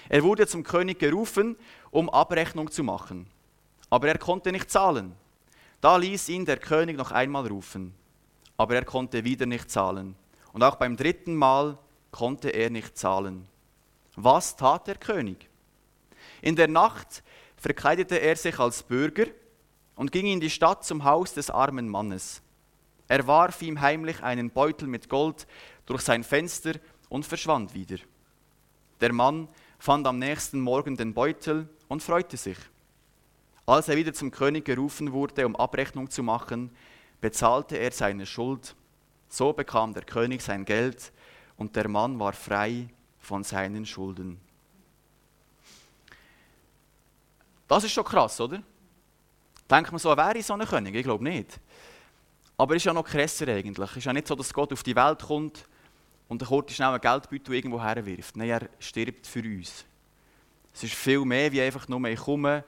Er 0.09 0.23
wurde 0.23 0.47
zum 0.47 0.63
König 0.63 0.99
gerufen, 0.99 1.55
um 1.91 2.09
Abrechnung 2.09 2.69
zu 2.71 2.83
machen. 2.83 3.27
Aber 3.89 4.07
er 4.07 4.17
konnte 4.17 4.51
nicht 4.51 4.69
zahlen. 4.69 5.15
Da 5.83 5.97
ließ 5.97 6.29
ihn 6.29 6.45
der 6.45 6.55
König 6.55 6.95
noch 6.95 7.11
einmal 7.11 7.45
rufen. 7.45 7.93
Aber 8.55 8.73
er 8.73 8.85
konnte 8.85 9.25
wieder 9.25 9.45
nicht 9.45 9.69
zahlen. 9.69 10.15
Und 10.53 10.63
auch 10.63 10.77
beim 10.77 10.95
dritten 10.95 11.35
Mal 11.35 11.77
konnte 12.09 12.51
er 12.51 12.69
nicht 12.69 12.97
zahlen. 12.97 13.49
Was 14.15 14.55
tat 14.55 14.87
der 14.87 14.95
König? 14.95 15.49
In 16.41 16.55
der 16.55 16.69
Nacht 16.69 17.21
verkleidete 17.57 18.21
er 18.21 18.37
sich 18.37 18.57
als 18.59 18.81
Bürger 18.81 19.25
und 19.97 20.13
ging 20.13 20.25
in 20.27 20.39
die 20.39 20.49
Stadt 20.49 20.85
zum 20.85 21.03
Haus 21.03 21.33
des 21.33 21.49
armen 21.49 21.89
Mannes. 21.89 22.41
Er 23.09 23.27
warf 23.27 23.61
ihm 23.61 23.81
heimlich 23.81 24.23
einen 24.23 24.51
Beutel 24.51 24.87
mit 24.87 25.09
Gold 25.09 25.45
durch 25.85 26.03
sein 26.03 26.23
Fenster 26.23 26.75
und 27.09 27.25
verschwand 27.25 27.73
wieder. 27.73 27.97
Der 29.01 29.11
Mann 29.11 29.49
fand 29.79 30.07
am 30.07 30.17
nächsten 30.17 30.61
Morgen 30.61 30.95
den 30.95 31.13
Beutel 31.13 31.67
und 31.89 32.01
freute 32.01 32.37
sich. 32.37 32.57
Als 33.65 33.87
er 33.87 33.95
wieder 33.95 34.13
zum 34.13 34.31
König 34.31 34.65
gerufen 34.65 35.13
wurde, 35.13 35.45
um 35.45 35.55
Abrechnung 35.55 36.09
zu 36.09 36.21
machen, 36.21 36.69
bezahlte 37.21 37.77
er 37.77 37.91
seine 37.91 38.25
Schuld. 38.25 38.75
So 39.29 39.53
bekam 39.53 39.93
der 39.93 40.03
König 40.03 40.41
sein 40.41 40.65
Geld 40.65 41.11
und 41.57 41.75
der 41.75 41.87
Mann 41.87 42.19
war 42.19 42.33
frei 42.33 42.89
von 43.19 43.43
seinen 43.43 43.85
Schulden. 43.85 44.39
Das 47.67 47.83
ist 47.83 47.93
schon 47.93 48.03
krass, 48.03 48.39
oder? 48.41 48.61
Denkt 49.69 49.91
man 49.91 49.99
so, 49.99 50.15
wäre 50.15 50.37
ich 50.37 50.45
so 50.45 50.53
ein 50.53 50.67
König? 50.67 50.93
Ich 50.93 51.03
glaube 51.03 51.23
nicht. 51.23 51.59
Aber 52.57 52.75
es 52.75 52.81
ist 52.81 52.85
ja 52.85 52.93
noch 52.93 53.05
krasser 53.05 53.47
eigentlich. 53.47 53.89
Es 53.91 53.97
ist 53.97 54.05
ja 54.05 54.13
nicht 54.13 54.27
so, 54.27 54.35
dass 54.35 54.53
Gott 54.53 54.71
auf 54.73 54.83
die 54.83 54.95
Welt 54.95 55.23
kommt 55.23 55.65
und 56.27 56.41
dann 56.41 56.49
kurz 56.49 56.73
schnell 56.73 56.89
einen 56.89 57.01
Geldbeutel 57.01 57.55
irgendwo 57.55 57.81
herwirft. 57.81 58.35
Nein, 58.35 58.49
er 58.49 58.69
stirbt 58.79 59.25
für 59.25 59.41
uns. 59.41 59.85
Es 60.73 60.83
ist 60.83 60.93
viel 60.93 61.23
mehr 61.25 61.51
wie 61.51 61.61
einfach 61.61 61.87
nur, 61.87 62.03
ich 62.05 62.19
komme, 62.19 62.63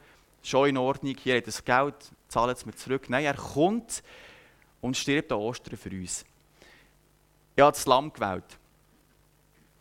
schon 0.47 0.69
in 0.69 0.77
Ordnung, 0.77 1.15
hier 1.21 1.37
hat 1.37 1.47
das 1.47 1.63
Geld, 1.63 1.95
zahlt 2.27 2.57
es 2.57 2.65
mir 2.65 2.75
zurück. 2.75 3.09
Nein, 3.09 3.25
er 3.25 3.35
kommt 3.35 4.03
und 4.81 4.95
stirbt 4.95 5.31
an 5.31 5.39
Ostern 5.39 5.77
für 5.77 5.89
uns. 5.89 6.25
Ich 7.55 7.61
habe 7.61 7.71
das 7.71 7.85
Lamm 7.85 8.11
gewählt. 8.11 8.59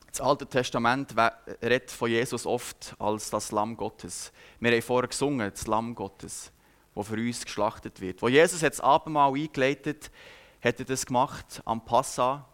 Das 0.07 0.21
Alte 0.21 0.47
Testament 0.47 1.13
redet 1.61 1.91
von 1.91 2.09
Jesus 2.09 2.47
oft 2.47 2.95
als 3.01 3.31
das 3.31 3.51
Lamm 3.51 3.77
Gottes. 3.77 4.33
Wir 4.61 4.71
haben 4.71 4.83
vorher 4.83 5.09
gesungen, 5.09 5.51
das 5.51 5.67
Lamm 5.67 5.95
Gottes, 5.97 6.53
das 6.95 7.07
für 7.09 7.15
uns 7.15 7.45
geschlachtet 7.45 8.01
wird. 8.01 8.23
Wo 8.23 8.29
Jesus 8.29 8.61
das 8.61 8.81
Abendmahl 8.81 9.35
eingeleitet 9.35 10.13
hat 10.63 10.79
er 10.79 10.85
das 10.85 11.05
gemacht 11.05 11.61
am 11.65 11.85
Passa, 11.85 12.49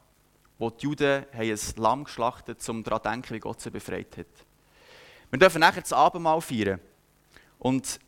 wo 0.58 0.70
die 0.70 0.84
Juden 0.84 1.26
ein 1.32 1.58
Lamm 1.76 2.04
geschlachtet 2.04 2.66
haben, 2.66 2.76
um 2.78 2.82
daran 2.82 3.02
zu 3.02 3.08
denken, 3.10 3.34
wie 3.34 3.40
Gott 3.40 3.60
sie 3.60 3.70
befreit 3.70 4.16
hat. 4.16 4.26
Wir 5.30 5.38
dürfen 5.38 5.60
nachher 5.60 5.82
das 5.82 5.92
Abendmahl 5.92 6.40
feiern. 6.40 6.80
Und 7.60 8.00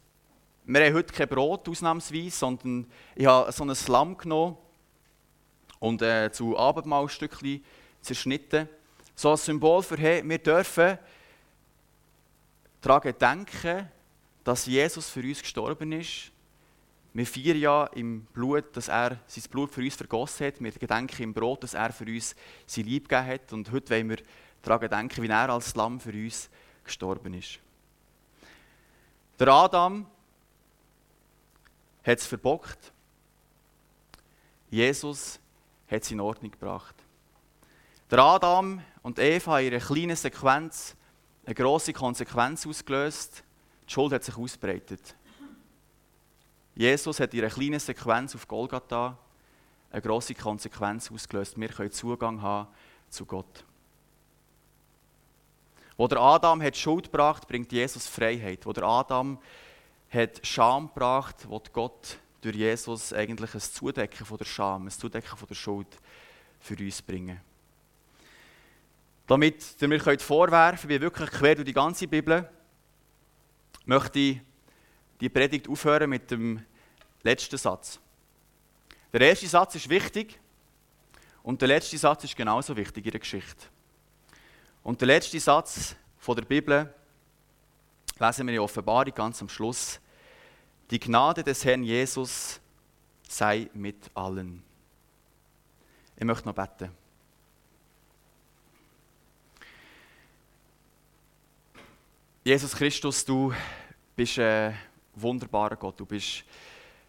wir 0.65 0.85
haben 0.85 0.95
heute 0.95 1.13
kein 1.13 1.29
Brot 1.29 1.69
ausnahmsweise, 1.69 2.31
sondern 2.37 2.91
ich 3.15 3.27
habe 3.27 3.53
so 3.53 3.63
ein 3.63 3.77
Lamm 3.87 4.17
genommen 4.17 4.57
und 5.79 6.03
äh, 6.03 6.33
zu 6.33 6.59
Abendmahlstückchen 6.59 7.63
zerschnitten. 8.01 8.69
So 9.15 9.31
ein 9.31 9.37
Symbol 9.37 9.85
für, 9.85 9.97
hey, 9.97 10.29
wir 10.29 10.39
dürfen 10.39 10.99
daran 12.81 13.15
denken, 13.17 13.89
dass 14.43 14.67
Jesus 14.67 15.09
für 15.09 15.23
uns 15.23 15.41
gestorben 15.41 15.93
ist 15.93 16.33
wir 17.15 17.27
feiern 17.27 17.59
ja 17.59 17.85
im 17.89 18.23
Blut, 18.33 18.75
dass 18.75 18.89
er 18.89 19.19
sein 19.27 19.45
Blut 19.51 19.71
für 19.71 19.83
uns 19.83 19.97
vergossen 19.97 20.47
hat. 20.47 20.63
Wir 20.63 20.73
gedenken 20.73 21.23
im 21.23 21.35
Brot, 21.35 21.63
dass 21.63 21.75
er 21.75 21.93
für 21.93 22.07
uns 22.07 22.35
sein 22.67 22.87
Lieb 22.87 23.09
gegeben 23.09 23.27
hat. 23.27 23.53
Und 23.53 23.71
heute 23.71 23.91
wollen 23.91 24.09
wir 24.11 24.19
daran 24.63 24.89
denken, 24.89 25.23
wie 25.23 25.29
er 25.29 25.51
als 25.51 25.75
Lamm 25.75 26.01
für 26.01 26.13
uns 26.13 26.49
gestorben 26.85 27.35
ist. 27.35 27.59
Der 29.39 29.49
Adam 29.49 30.07
hat 32.05 32.19
es 32.19 32.27
verbockt. 32.27 32.93
Jesus 34.71 35.39
hat 35.89 36.03
es 36.03 36.11
in 36.11 36.21
Ordnung 36.21 36.51
gebracht. 36.51 36.95
Der 38.11 38.19
Adam 38.19 38.83
und 39.03 39.19
Eva 39.19 39.53
haben 39.53 39.67
in 39.67 39.75
einer 39.75 39.85
kleinen 39.85 40.17
Sequenz 40.17 40.97
eine 41.45 41.55
große 41.55 41.93
Konsequenz 41.93 42.67
ausgelöst. 42.67 43.43
Die 43.89 43.93
Schuld 43.93 44.13
hat 44.13 44.25
sich 44.25 44.37
ausbreitet. 44.37 45.17
Jesus 46.75 47.21
hat 47.21 47.35
in 47.35 47.41
einer 47.41 47.51
kleinen 47.51 47.81
Sequenz 47.81 48.35
auf 48.35 48.49
Golgatha 48.49 49.19
eine 49.91 50.03
grosse 50.03 50.35
Konsequenz 50.35 51.11
ausgelöst. 51.11 51.59
Wir 51.61 51.69
können 51.69 51.91
Zugang 51.91 52.41
haben 52.41 52.69
zu 53.11 53.27
Gott. 53.27 53.65
Wo 55.97 56.09
der 56.09 56.19
Adam 56.19 56.63
hat 56.63 56.77
Schuld 56.77 57.05
gebracht, 57.05 57.47
bringt 57.47 57.71
Jesus 57.73 58.07
Freiheit. 58.07 58.65
Wo 58.67 58.73
der 58.73 58.85
Adam 58.85 59.39
hat 60.11 60.47
Scham 60.47 60.89
gebracht, 60.89 61.49
wird 61.49 61.73
Gott 61.73 62.19
durch 62.41 62.57
Jesus 62.57 63.13
eigentlich 63.13 63.55
ein 63.55 63.61
Zudecken 63.61 64.27
von 64.27 64.37
der 64.37 64.45
Scham, 64.45 64.87
ein 64.87 64.91
Zudecken 64.91 65.37
von 65.37 65.49
der 65.49 65.55
Schuld 65.55 65.89
für 66.61 66.77
uns 66.77 67.01
bringen. 67.01 67.41
Damit 69.27 69.81
ihr 69.81 69.89
mir 69.89 70.01
vorwerfen 70.01 70.89
könnt, 70.89 71.01
wirklich 71.01 71.31
quer 71.31 71.55
durch 71.55 71.67
die 71.67 71.73
ganze 71.73 72.09
Bibel, 72.09 72.49
möchte 73.85 74.19
ich 74.19 74.41
die 75.21 75.29
Predigt 75.29 75.69
aufhören 75.69 76.11
mit 76.11 76.31
dem 76.31 76.65
letzten 77.23 77.57
Satz. 77.57 78.01
Der 79.13 79.21
erste 79.21 79.47
Satz 79.47 79.75
ist 79.77 79.89
wichtig 79.89 80.41
und 81.43 81.61
der 81.61 81.69
letzte 81.69 81.99
Satz 81.99 82.25
ist 82.25 82.37
genauso 82.37 82.77
wichtig 82.77 83.05
in 83.05 83.11
der 83.13 83.21
Geschichte. 83.21 83.67
Und 84.83 85.01
der 85.01 85.07
letzte 85.07 85.39
Satz 85.39 85.95
von 86.19 86.37
der 86.37 86.45
Bibel 86.45 86.93
lesen 88.19 88.47
wir 88.47 88.55
in 88.55 88.61
Offenbarung 88.61 89.15
ganz 89.15 89.41
am 89.41 89.49
Schluss. 89.49 90.01
Die 90.91 90.99
Gnade 90.99 91.43
des 91.45 91.65
Herrn 91.65 91.85
Jesus 91.85 92.61
sei 93.29 93.71
mit 93.75 94.11
allen. 94.15 94.63
Ich 96.17 96.25
möchte 96.25 96.47
noch 96.47 96.55
beten. 96.55 96.91
Jesus 102.45 102.75
Christus, 102.75 103.25
du 103.25 103.55
bist 104.17 104.39
ein 104.41 104.77
wunderbarer 105.15 105.77
Gott. 105.77 106.01
Du 106.01 106.07
bist 106.07 106.45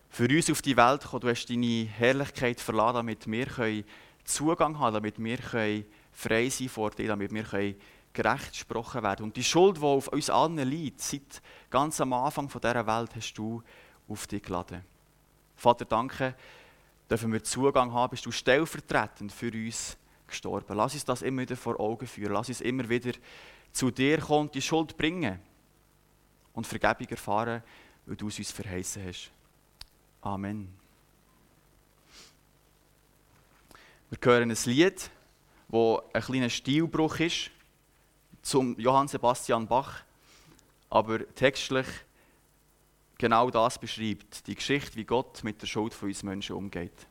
für 0.09 0.29
uns 0.29 0.49
auf 0.51 0.61
die 0.61 0.77
Welt 0.77 1.01
gekommen. 1.01 1.21
Du 1.21 1.29
hast 1.29 1.47
deine 1.47 1.85
Herrlichkeit 1.85 2.61
verlassen, 2.61 2.97
damit 2.97 3.25
wir 3.25 3.83
Zugang 4.23 4.77
haben 4.79 4.93
damit 4.93 5.21
wir 5.21 5.83
frei 6.13 6.49
sein 6.49 6.69
vor 6.69 6.91
dir, 6.91 7.09
damit 7.09 7.33
wir 7.33 7.75
gerecht 8.13 8.51
gesprochen 8.51 9.03
werden. 9.03 9.23
Und 9.23 9.35
die 9.35 9.43
Schuld, 9.43 9.77
die 9.77 9.81
auf 9.81 10.07
uns 10.09 10.29
allen 10.29 10.57
liegt, 10.57 11.01
seit 11.01 11.41
ganz 11.69 11.99
am 11.99 12.13
Anfang 12.13 12.47
dieser 12.47 12.85
Welt, 12.85 13.15
hast 13.15 13.33
du 13.33 13.61
auf 14.07 14.27
dich 14.27 14.43
geladen. 14.43 14.83
Vater, 15.55 15.85
danke, 15.85 16.35
dürfen 17.09 17.31
wir 17.31 17.43
Zugang 17.43 17.91
haben, 17.91 18.11
bist 18.11 18.25
du 18.25 18.31
stellvertretend 18.31 19.31
für 19.31 19.51
uns 19.51 19.97
gestorben. 20.27 20.75
Lass 20.75 20.93
uns 20.93 21.05
das 21.05 21.21
immer 21.21 21.41
wieder 21.41 21.55
vor 21.55 21.79
Augen 21.79 22.07
führen. 22.07 22.33
Lass 22.33 22.49
uns 22.49 22.61
immer 22.61 22.87
wieder 22.87 23.11
zu 23.71 23.91
dir 23.91 24.19
kommen, 24.19 24.51
die 24.51 24.61
Schuld 24.61 24.95
bringen 24.95 25.39
und 26.53 26.67
Vergebung 26.67 27.07
erfahren, 27.07 27.63
weil 28.05 28.15
du 28.15 28.27
es 28.27 28.37
uns 28.37 28.51
verheißen 28.51 29.05
hast. 29.07 29.31
Amen. 30.21 30.69
Wir 34.09 34.19
hören 34.21 34.51
ein 34.51 34.57
Lied, 34.65 35.09
das 35.73 36.03
ein 36.13 36.21
kleiner 36.21 36.49
Stilbruch 36.49 37.19
ist 37.19 37.49
zum 38.43 38.79
Johann 38.79 39.07
Sebastian 39.07 39.65
Bach, 39.65 40.01
aber 40.87 41.27
textlich 41.33 41.87
genau 43.17 43.49
das 43.49 43.79
beschreibt, 43.79 44.45
die 44.45 44.53
Geschichte, 44.53 44.95
wie 44.97 45.03
Gott 45.03 45.43
mit 45.43 45.59
der 45.63 45.67
Schuld 45.67 45.95
von 45.95 46.09
uns 46.09 46.21
Menschen 46.21 46.55
umgeht. 46.55 47.07